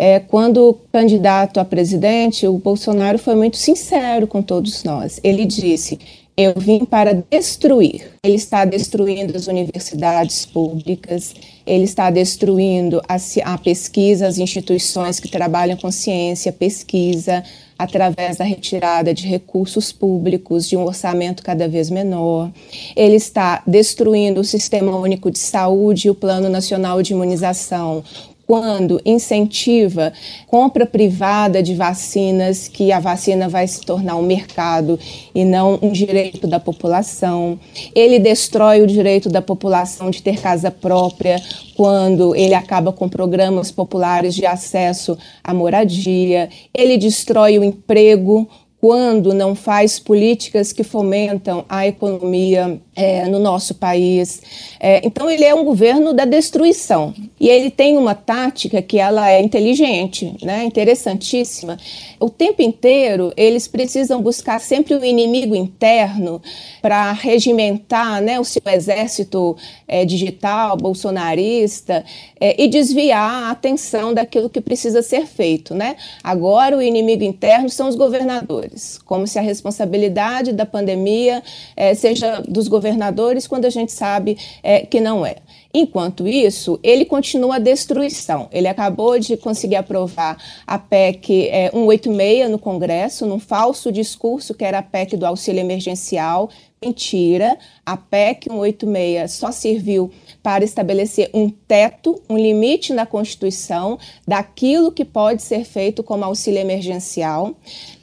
É, 0.00 0.20
quando 0.20 0.78
candidato 0.92 1.58
a 1.58 1.64
presidente, 1.64 2.46
o 2.46 2.56
Bolsonaro 2.56 3.18
foi 3.18 3.34
muito 3.34 3.56
sincero 3.56 4.28
com 4.28 4.40
todos 4.40 4.84
nós. 4.84 5.18
Ele 5.24 5.44
disse: 5.44 5.98
Eu 6.36 6.54
vim 6.56 6.84
para 6.84 7.12
destruir. 7.28 8.08
Ele 8.22 8.36
está 8.36 8.64
destruindo 8.64 9.36
as 9.36 9.48
universidades 9.48 10.46
públicas, 10.46 11.34
ele 11.66 11.82
está 11.82 12.10
destruindo 12.10 13.02
a, 13.08 13.16
a 13.52 13.58
pesquisa, 13.58 14.28
as 14.28 14.38
instituições 14.38 15.18
que 15.18 15.28
trabalham 15.28 15.76
com 15.76 15.90
ciência, 15.90 16.52
pesquisa, 16.52 17.42
através 17.76 18.36
da 18.36 18.44
retirada 18.44 19.12
de 19.12 19.26
recursos 19.26 19.90
públicos, 19.90 20.68
de 20.68 20.76
um 20.76 20.84
orçamento 20.84 21.42
cada 21.42 21.66
vez 21.66 21.90
menor. 21.90 22.52
Ele 22.94 23.16
está 23.16 23.64
destruindo 23.66 24.42
o 24.42 24.44
Sistema 24.44 24.96
Único 24.96 25.28
de 25.28 25.40
Saúde 25.40 26.06
e 26.06 26.10
o 26.10 26.14
Plano 26.14 26.48
Nacional 26.48 27.02
de 27.02 27.14
Imunização, 27.14 28.04
quando 28.48 28.98
incentiva 29.04 30.10
compra 30.46 30.86
privada 30.86 31.62
de 31.62 31.74
vacinas, 31.74 32.66
que 32.66 32.90
a 32.90 32.98
vacina 32.98 33.46
vai 33.46 33.68
se 33.68 33.82
tornar 33.82 34.16
um 34.16 34.22
mercado 34.22 34.98
e 35.34 35.44
não 35.44 35.78
um 35.82 35.92
direito 35.92 36.46
da 36.46 36.58
população. 36.58 37.60
Ele 37.94 38.18
destrói 38.18 38.80
o 38.80 38.86
direito 38.86 39.28
da 39.28 39.42
população 39.42 40.10
de 40.10 40.22
ter 40.22 40.40
casa 40.40 40.70
própria, 40.70 41.36
quando 41.76 42.34
ele 42.34 42.54
acaba 42.54 42.90
com 42.90 43.06
programas 43.06 43.70
populares 43.70 44.34
de 44.34 44.46
acesso 44.46 45.18
à 45.44 45.52
moradia. 45.52 46.48
Ele 46.72 46.96
destrói 46.96 47.58
o 47.58 47.64
emprego 47.64 48.48
quando 48.80 49.34
não 49.34 49.56
faz 49.56 49.98
políticas 49.98 50.72
que 50.72 50.84
fomentam 50.84 51.64
a 51.68 51.86
economia 51.86 52.80
é, 52.94 53.26
no 53.26 53.38
nosso 53.40 53.74
país. 53.74 54.40
É, 54.78 55.00
então 55.04 55.28
ele 55.28 55.44
é 55.44 55.52
um 55.52 55.64
governo 55.64 56.12
da 56.12 56.24
destruição 56.24 57.12
e 57.40 57.48
ele 57.48 57.70
tem 57.70 57.96
uma 57.96 58.14
tática 58.14 58.80
que 58.80 58.98
ela 58.98 59.30
é 59.30 59.40
inteligente, 59.42 60.36
né, 60.42 60.64
interessantíssima. 60.64 61.76
O 62.20 62.30
tempo 62.30 62.62
inteiro 62.62 63.32
eles 63.36 63.66
precisam 63.66 64.22
buscar 64.22 64.60
sempre 64.60 64.94
o 64.94 65.04
inimigo 65.04 65.56
interno 65.56 66.40
para 66.80 67.10
regimentar, 67.12 68.22
né, 68.22 68.38
o 68.38 68.44
seu 68.44 68.62
exército 68.66 69.56
é, 69.88 70.04
digital 70.04 70.76
bolsonarista 70.76 72.04
é, 72.40 72.62
e 72.62 72.68
desviar 72.68 73.48
a 73.48 73.50
atenção 73.50 74.14
daquilo 74.14 74.48
que 74.48 74.60
precisa 74.60 75.02
ser 75.02 75.26
feito, 75.26 75.74
né? 75.74 75.96
Agora 76.22 76.76
o 76.76 76.82
inimigo 76.82 77.24
interno 77.24 77.68
são 77.68 77.88
os 77.88 77.96
governadores 77.96 78.67
governadores, 78.68 78.98
como 79.04 79.26
se 79.26 79.38
a 79.38 79.42
responsabilidade 79.42 80.52
da 80.52 80.66
pandemia 80.66 81.42
é, 81.76 81.94
seja 81.94 82.40
dos 82.42 82.68
governadores, 82.68 83.46
quando 83.46 83.64
a 83.64 83.70
gente 83.70 83.92
sabe 83.92 84.36
é, 84.62 84.80
que 84.80 85.00
não 85.00 85.24
é. 85.24 85.36
Enquanto 85.72 86.26
isso, 86.26 86.80
ele 86.82 87.04
continua 87.04 87.56
a 87.56 87.58
destruição. 87.58 88.48
Ele 88.50 88.66
acabou 88.66 89.18
de 89.18 89.36
conseguir 89.36 89.76
aprovar 89.76 90.36
a 90.66 90.78
PEC 90.78 91.48
é, 91.48 91.70
186 91.70 92.50
no 92.50 92.58
Congresso, 92.58 93.26
num 93.26 93.38
falso 93.38 93.92
discurso 93.92 94.54
que 94.54 94.64
era 94.64 94.78
a 94.78 94.82
PEC 94.82 95.16
do 95.16 95.26
auxílio 95.26 95.60
emergencial. 95.60 96.48
Mentira, 96.82 97.58
a 97.84 97.96
PEC 97.96 98.48
186 98.48 99.32
só 99.32 99.52
serviu 99.52 100.10
para 100.42 100.64
estabelecer 100.64 101.28
um 101.34 101.50
teto, 101.50 102.22
um 102.30 102.38
limite 102.38 102.94
na 102.94 103.04
Constituição 103.04 103.98
daquilo 104.26 104.92
que 104.92 105.04
pode 105.04 105.42
ser 105.42 105.64
feito 105.64 106.02
como 106.02 106.24
auxílio 106.24 106.60
emergencial 106.60 107.54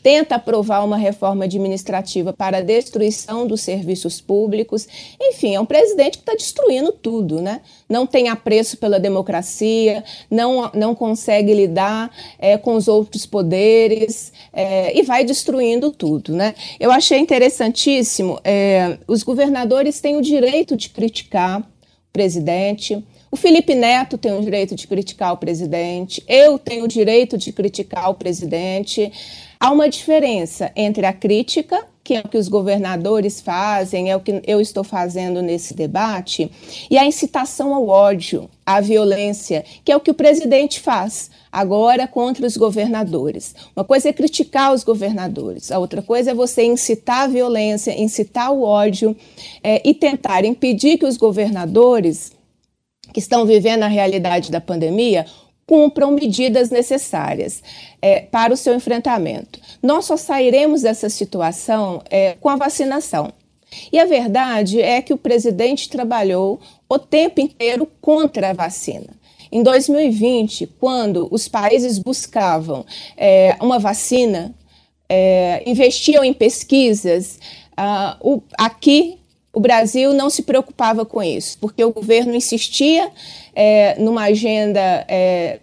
tenta 0.05 0.35
aprovar 0.35 0.85
uma 0.85 0.97
reforma 0.97 1.45
administrativa 1.45 2.31
para 2.31 2.59
a 2.59 2.61
destruição 2.61 3.47
dos 3.47 3.61
serviços 3.61 4.21
públicos. 4.21 4.87
Enfim, 5.19 5.55
é 5.55 5.59
um 5.59 5.65
presidente 5.65 6.19
que 6.19 6.21
está 6.21 6.35
destruindo 6.35 6.91
tudo, 6.91 7.41
né? 7.41 7.61
Não 7.89 8.05
tem 8.05 8.29
apreço 8.29 8.77
pela 8.77 8.99
democracia, 8.99 10.03
não, 10.29 10.69
não 10.75 10.93
consegue 10.93 11.51
lidar 11.55 12.11
é, 12.37 12.55
com 12.55 12.75
os 12.75 12.87
outros 12.87 13.25
poderes 13.25 14.31
é, 14.53 14.95
e 14.95 15.01
vai 15.01 15.23
destruindo 15.23 15.89
tudo, 15.89 16.35
né? 16.35 16.53
Eu 16.79 16.91
achei 16.91 17.17
interessantíssimo, 17.17 18.39
é, 18.43 18.99
os 19.07 19.23
governadores 19.23 19.99
têm 19.99 20.17
o 20.17 20.21
direito 20.21 20.77
de 20.77 20.89
criticar 20.89 21.61
o 21.61 21.65
presidente, 22.13 23.03
O 23.35 23.37
Felipe 23.37 23.75
Neto 23.75 24.17
tem 24.17 24.31
o 24.31 24.41
direito 24.41 24.75
de 24.75 24.87
criticar 24.87 25.33
o 25.33 25.37
presidente, 25.37 26.23
eu 26.25 26.57
tenho 26.57 26.85
o 26.85 26.87
direito 26.87 27.37
de 27.37 27.51
criticar 27.51 28.09
o 28.09 28.13
presidente. 28.13 29.11
Há 29.59 29.71
uma 29.71 29.89
diferença 29.89 30.71
entre 30.73 31.05
a 31.05 31.11
crítica, 31.11 31.85
que 32.01 32.13
é 32.13 32.21
o 32.21 32.29
que 32.29 32.37
os 32.37 32.47
governadores 32.47 33.41
fazem, 33.41 34.09
é 34.09 34.15
o 34.15 34.21
que 34.21 34.41
eu 34.47 34.61
estou 34.61 34.85
fazendo 34.85 35.41
nesse 35.41 35.73
debate, 35.73 36.49
e 36.89 36.97
a 36.97 37.05
incitação 37.05 37.73
ao 37.73 37.89
ódio, 37.89 38.49
à 38.65 38.79
violência, 38.79 39.65
que 39.83 39.91
é 39.91 39.97
o 39.97 39.99
que 39.99 40.11
o 40.11 40.13
presidente 40.13 40.79
faz 40.79 41.29
agora 41.51 42.07
contra 42.07 42.47
os 42.47 42.55
governadores. 42.55 43.53
Uma 43.75 43.83
coisa 43.83 44.07
é 44.07 44.13
criticar 44.13 44.73
os 44.73 44.81
governadores, 44.81 45.73
a 45.73 45.79
outra 45.79 46.01
coisa 46.01 46.31
é 46.31 46.33
você 46.33 46.63
incitar 46.63 47.23
a 47.23 47.27
violência, 47.27 48.01
incitar 48.01 48.53
o 48.53 48.63
ódio 48.63 49.13
é, 49.61 49.81
e 49.83 49.93
tentar 49.93 50.45
impedir 50.45 50.97
que 50.97 51.05
os 51.05 51.17
governadores 51.17 52.34
que 53.15 53.19
estão 53.19 53.45
vivendo 53.45 53.83
a 53.83 53.87
realidade 53.87 54.51
da 54.51 54.59
pandemia 54.59 55.25
cumpram 55.65 56.11
medidas 56.11 56.69
necessárias 56.69 57.63
é, 58.01 58.19
para 58.19 58.53
o 58.53 58.57
seu 58.57 58.75
enfrentamento. 58.75 59.57
Nós 59.81 60.03
só 60.03 60.17
sairemos 60.17 60.81
dessa 60.81 61.07
situação 61.07 62.01
é, 62.09 62.33
com 62.41 62.49
a 62.49 62.57
vacinação. 62.57 63.31
E 63.89 63.97
a 63.97 64.03
verdade 64.03 64.81
é 64.81 65.01
que 65.01 65.13
o 65.13 65.17
presidente 65.17 65.87
trabalhou 65.87 66.59
o 66.89 66.99
tempo 66.99 67.39
inteiro 67.39 67.87
contra 68.01 68.49
a 68.49 68.53
vacina. 68.53 69.07
Em 69.49 69.63
2020, 69.63 70.67
quando 70.77 71.29
os 71.31 71.47
países 71.47 71.97
buscavam 71.97 72.85
é, 73.15 73.55
uma 73.61 73.79
vacina, 73.79 74.53
é, 75.07 75.63
investiam 75.65 76.21
em 76.21 76.33
pesquisas, 76.33 77.39
uh, 77.79 78.17
o, 78.19 78.41
aqui 78.57 79.19
o 79.55 79.59
Brasil 79.61 80.13
não 80.13 80.29
se 80.29 80.43
preocupava 80.43 81.05
com 81.05 81.23
isso, 81.23 81.57
porque 81.59 81.83
o 81.83 81.91
governo 81.91 82.35
insistia 82.35 83.09
é, 83.55 83.97
numa 83.97 84.23
agenda 84.23 85.05
é, 85.07 85.59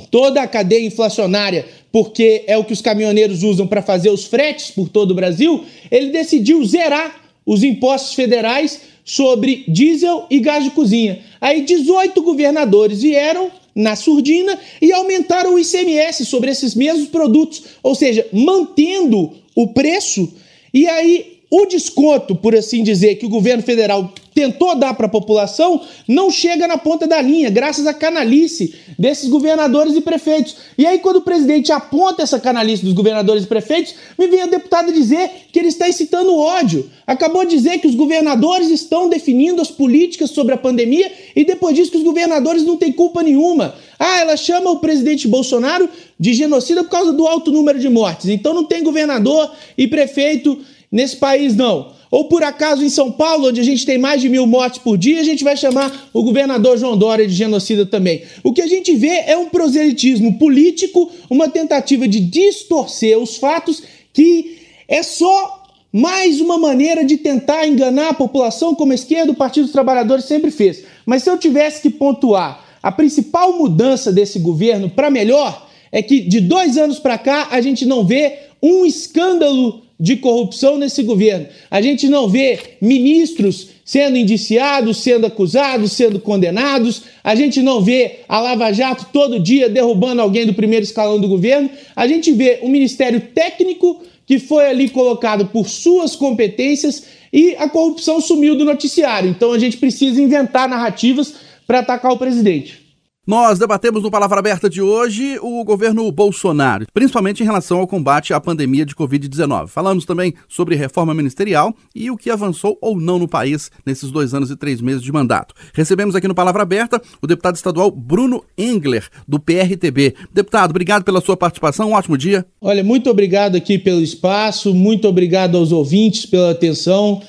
toda 0.10 0.42
a 0.42 0.48
cadeia 0.48 0.86
inflacionária, 0.86 1.66
porque 1.92 2.44
é 2.48 2.58
o 2.58 2.64
que 2.64 2.74
os 2.74 2.82
caminhoneiros 2.82 3.44
usam 3.44 3.68
para 3.68 3.82
fazer 3.82 4.10
os 4.10 4.26
fretes 4.26 4.72
por 4.72 4.90
todo 4.90 5.12
o 5.12 5.16
Brasil, 5.16 5.64
ele 5.92 6.12
decidiu 6.12 6.64
zerar 6.66 7.22
os 7.46 7.64
impostos 7.64 8.14
federais 8.14 8.82
sobre 9.06 9.66
diesel 9.68 10.26
e 10.30 10.40
gás 10.40 10.64
de 10.64 10.72
cozinha. 10.72 11.20
Aí 11.42 11.62
18 11.62 12.22
governadores 12.22 13.02
vieram 13.02 13.52
na 13.76 13.96
surdina 13.96 14.58
e 14.82 14.92
aumentaram 14.92 15.56
o 15.56 15.60
ICMS 15.60 16.26
sobre 16.26 16.52
esses 16.52 16.76
mesmos 16.76 17.08
produtos, 17.08 17.64
ou 17.82 17.96
seja, 17.96 18.26
mantendo 18.32 19.34
o 19.56 19.68
preço. 19.68 20.32
E 20.74 20.88
aí 20.88 21.33
o 21.56 21.68
desconto, 21.68 22.36
por 22.36 22.56
assim 22.56 22.82
dizer, 22.82 23.18
que 23.18 23.28
o 23.28 23.30
governo 23.30 23.62
federal 23.62 24.12
tentou 24.34 24.74
dar 24.76 24.96
para 24.96 25.06
a 25.06 25.10
população, 25.10 25.80
não 26.08 26.32
chega 26.32 26.68
na 26.68 26.80
ponta 26.80 27.06
da 27.06 27.22
linha, 27.22 27.52
graças 27.52 27.86
à 27.86 27.94
canalice 27.94 28.74
desses 28.98 29.30
governadores 29.30 29.96
e 29.96 30.02
prefeitos. 30.02 30.56
E 30.76 30.84
aí, 30.84 30.98
quando 30.98 31.18
o 31.18 31.22
presidente 31.22 31.72
aponta 31.72 32.24
essa 32.24 32.40
canalice 32.40 32.84
dos 32.84 32.94
governadores 32.94 33.44
e 33.44 33.48
prefeitos, 33.48 33.94
me 34.18 34.26
vem 34.26 34.42
a 34.42 34.48
deputada 34.48 34.92
dizer 34.92 35.30
que 35.52 35.60
ele 35.60 35.68
está 35.68 35.88
incitando 35.88 36.36
ódio. 36.36 36.90
Acabou 37.06 37.46
de 37.46 37.56
dizer 37.56 37.78
que 37.78 37.88
os 37.88 37.94
governadores 37.94 38.72
estão 38.72 39.08
definindo 39.08 39.62
as 39.62 39.70
políticas 39.70 40.32
sobre 40.32 40.56
a 40.56 40.58
pandemia 40.58 41.12
e 41.36 41.46
depois 41.46 41.76
diz 41.76 41.88
que 41.88 41.98
os 41.98 42.04
governadores 42.04 42.64
não 42.64 42.78
têm 42.78 42.92
culpa 42.92 43.22
nenhuma. 43.22 43.76
Ah, 44.00 44.20
ela 44.22 44.36
chama 44.36 44.72
o 44.72 44.80
presidente 44.80 45.28
Bolsonaro 45.28 45.88
de 46.20 46.34
genocida 46.34 46.84
por 46.84 46.90
causa 46.90 47.14
do 47.14 47.28
alto 47.28 47.52
número 47.52 47.78
de 47.78 47.90
mortes. 47.90 48.28
Então 48.28 48.54
não 48.54 48.64
tem 48.64 48.84
governador 48.84 49.52
e 49.78 49.88
prefeito 49.88 50.60
nesse 50.94 51.18
país, 51.18 51.56
não. 51.56 51.92
Ou 52.12 52.26
por 52.26 52.44
acaso 52.44 52.84
em 52.84 52.90
São 52.90 53.12
Paulo, 53.12 53.48
onde 53.48 53.60
a 53.60 53.64
gente 53.64 53.84
tem 53.84 53.98
mais 53.98 54.22
de 54.22 54.30
mil 54.30 54.46
mortes 54.46 54.78
por 54.78 54.96
dia, 54.96 55.20
a 55.20 55.24
gente 55.24 55.44
vai 55.44 55.58
chamar 55.58 56.10
o 56.14 56.22
governador 56.22 56.78
João 56.78 56.96
Dória 56.96 57.28
de 57.28 57.34
genocida 57.34 57.88
também. 57.88 58.22
O 58.44 58.54
que 58.54 58.62
a 58.62 58.68
gente 58.68 58.96
vê 58.96 59.24
é 59.26 59.36
um 59.36 59.50
proselitismo 59.50 60.38
político, 60.38 61.12
uma 61.28 61.50
tentativa 61.50 62.08
de 62.08 62.20
distorcer 62.20 63.18
os 63.18 63.38
fatos, 63.38 63.82
que 64.14 64.60
é 64.88 65.02
só 65.02 65.64
mais 65.92 66.40
uma 66.40 66.60
maneira 66.60 67.04
de 67.04 67.18
tentar 67.18 67.68
enganar 67.68 68.10
a 68.10 68.14
população, 68.14 68.76
como 68.76 68.92
a 68.92 68.96
esquerda, 68.96 69.32
o 69.32 69.36
Partido 69.36 69.64
dos 69.64 69.74
Trabalhadores 69.74 70.26
sempre 70.26 70.52
fez. 70.52 70.84
Mas 71.08 71.24
se 71.24 71.30
eu 71.32 71.38
tivesse 71.38 71.82
que 71.82 71.90
pontuar 71.90 72.64
a 72.84 72.92
principal 72.92 73.54
mudança 73.54 74.12
desse 74.12 74.38
governo 74.38 74.88
para 74.88 75.10
melhor, 75.10 75.68
é 75.92 76.04
que 76.04 76.20
de 76.20 76.40
dois 76.40 76.78
anos 76.78 77.00
para 77.00 77.18
cá 77.18 77.48
a 77.50 77.60
gente 77.60 77.88
não 77.88 78.06
vê 78.06 78.38
um 78.62 78.86
escândalo 78.86 79.83
de 80.04 80.18
corrupção 80.18 80.78
nesse 80.78 81.02
governo. 81.02 81.48
A 81.72 81.82
gente 81.82 82.10
não 82.10 82.28
vê 82.28 82.60
ministros 82.82 83.70
sendo 83.86 84.18
indiciados, 84.18 84.98
sendo 84.98 85.26
acusados, 85.26 85.94
sendo 85.94 86.20
condenados. 86.20 87.04
A 87.24 87.34
gente 87.36 87.62
não 87.62 87.82
vê 87.82 88.20
a 88.28 88.42
Lava 88.42 88.74
Jato 88.74 89.08
todo 89.14 89.40
dia 89.40 89.70
derrubando 89.70 90.22
alguém 90.22 90.46
do 90.46 90.54
primeiro 90.54 90.84
escalão 90.84 91.22
do 91.22 91.30
governo. 91.30 91.70
A 91.96 92.06
gente 92.06 92.34
vê 92.34 92.60
um 92.62 92.68
ministério 92.68 93.22
técnico 93.34 94.04
que 94.26 94.40
foi 94.40 94.66
ali 94.66 94.90
colocado 94.90 95.46
por 95.46 95.70
suas 95.70 96.18
competências 96.18 97.06
e 97.32 97.56
a 97.56 97.70
corrupção 97.70 98.20
sumiu 98.20 98.58
do 98.58 98.66
noticiário. 98.66 99.30
Então 99.30 99.54
a 99.54 99.60
gente 99.60 99.78
precisa 99.78 100.22
inventar 100.22 100.68
narrativas 100.68 101.34
para 101.66 101.80
atacar 101.80 102.12
o 102.12 102.18
presidente. 102.18 102.83
Nós 103.26 103.58
debatemos 103.58 104.04
no 104.04 104.12
Palavra 104.12 104.40
Aberta 104.40 104.70
de 104.70 104.82
hoje 104.82 105.40
o 105.42 105.64
governo 105.64 106.12
Bolsonaro, 106.12 106.86
principalmente 106.94 107.42
em 107.42 107.46
relação 107.46 107.80
ao 107.80 107.88
combate 107.88 108.34
à 108.34 108.42
pandemia 108.42 108.86
de 108.86 108.94
Covid-19. 108.94 109.70
Falamos 109.70 110.04
também 110.04 110.34
sobre 110.50 110.76
reforma 110.76 111.14
ministerial 111.14 111.74
e 111.96 112.12
o 112.12 112.18
que 112.18 112.30
avançou 112.30 112.78
ou 112.82 113.00
não 113.00 113.18
no 113.18 113.26
país 113.26 113.72
nesses 113.86 114.12
dois 114.12 114.34
anos 114.34 114.52
e 114.52 114.58
três 114.58 114.82
meses 114.82 115.02
de 115.02 115.10
mandato. 115.10 115.56
Recebemos 115.74 116.16
aqui 116.16 116.28
no 116.28 116.36
Palavra 116.36 116.64
Aberta 116.64 117.02
o 117.22 117.26
deputado 117.26 117.56
estadual 117.56 117.90
Bruno 117.92 118.44
Engler, 118.58 119.08
do 119.26 119.40
PRTB. 119.40 120.16
Deputado, 120.34 120.72
obrigado 120.72 121.06
pela 121.06 121.22
sua 121.22 121.38
participação, 121.38 121.92
um 121.92 121.94
ótimo 121.94 122.18
dia. 122.18 122.46
Olha, 122.60 122.84
muito 122.84 123.10
obrigado 123.10 123.56
aqui 123.56 123.80
pelo 123.80 124.02
espaço, 124.02 124.74
muito 124.74 125.08
obrigado 125.08 125.56
aos 125.56 125.72
ouvintes 125.72 126.26
pela 126.26 126.52
atenção 126.52 127.22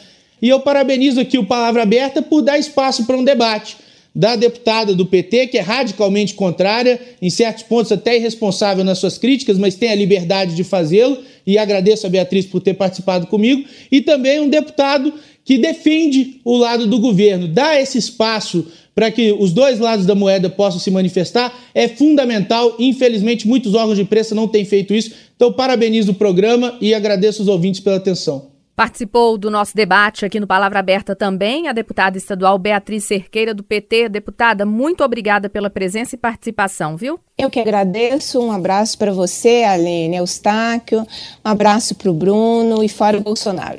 e 0.43 0.49
eu 0.49 0.59
parabenizo 0.59 1.21
aqui 1.21 1.39
o 1.39 1.47
Palavra 1.47 1.83
Aberta 1.85 2.21
por 2.21 2.43
dar 2.43 2.59
espaço 2.59 3.07
para 3.07 3.17
um 3.17 3.23
debate 3.23 3.84
da 4.15 4.37
deputada 4.37 4.95
do 4.95 5.05
PT, 5.05 5.49
que 5.49 5.59
é 5.59 5.61
radicalmente 5.61 6.35
contrária, 6.35 7.01
em 7.21 7.29
certos 7.29 7.65
pontos 7.65 7.91
até 7.91 8.17
irresponsável 8.17 8.85
nas 8.85 8.99
suas 8.99 9.19
críticas, 9.19 9.59
mas 9.59 9.75
tem 9.75 9.91
a 9.91 9.95
liberdade 9.95 10.55
de 10.55 10.63
fazê-lo, 10.63 11.19
e 11.47 11.59
agradeço 11.59 12.07
a 12.07 12.11
Beatriz 12.11 12.47
por 12.47 12.61
ter 12.61 12.75
participado 12.75 13.27
comigo, 13.27 13.65
e 13.91 14.01
também 14.01 14.41
um 14.41 14.49
deputado 14.49 15.13
que 15.45 15.59
defende 15.59 16.41
o 16.45 16.57
lado 16.57 16.87
do 16.87 16.99
governo, 16.99 17.49
dá 17.49 17.79
esse 17.79 17.99
espaço 17.99 18.67
para 18.95 19.11
que 19.11 19.33
os 19.33 19.53
dois 19.53 19.79
lados 19.79 20.07
da 20.07 20.15
moeda 20.15 20.49
possam 20.49 20.79
se 20.79 20.91
manifestar, 20.91 21.53
é 21.75 21.89
fundamental. 21.89 22.77
Infelizmente, 22.79 23.47
muitos 23.47 23.75
órgãos 23.75 23.97
de 23.97 24.03
imprensa 24.03 24.35
não 24.35 24.47
têm 24.47 24.65
feito 24.65 24.95
isso. 24.95 25.11
Então, 25.35 25.53
parabenizo 25.53 26.13
o 26.13 26.15
programa 26.15 26.79
e 26.81 26.95
agradeço 26.95 27.43
os 27.43 27.49
ouvintes 27.49 27.81
pela 27.81 27.97
atenção. 27.97 28.54
Participou 28.77 29.39
do 29.39 29.53
nosso 29.53 29.75
debate 29.77 30.25
aqui 30.25 30.41
no 30.41 30.49
Palavra 30.49 30.81
Aberta 30.81 31.15
também 31.15 31.69
a 31.69 31.73
deputada 31.73 32.19
estadual 32.19 32.59
Beatriz 32.59 33.05
Cerqueira, 33.05 33.55
do 33.55 33.63
PT. 33.63 34.09
Deputada, 34.09 34.67
muito 34.67 35.05
obrigada 35.05 35.49
pela 35.49 35.71
presença 35.71 36.17
e 36.17 36.19
participação, 36.19 36.97
viu? 36.97 37.21
Eu 37.39 37.49
que 37.49 37.61
agradeço. 37.61 38.41
Um 38.41 38.51
abraço 38.51 38.99
para 38.99 39.13
você, 39.13 39.63
Aline 39.63 40.17
Eustáquio. 40.17 41.07
Um 41.45 41.49
abraço 41.49 41.95
para 41.95 42.11
o 42.11 42.15
Bruno 42.15 42.83
e 42.83 42.89
fora 42.89 43.17
o 43.17 43.21
Bolsonaro. 43.21 43.79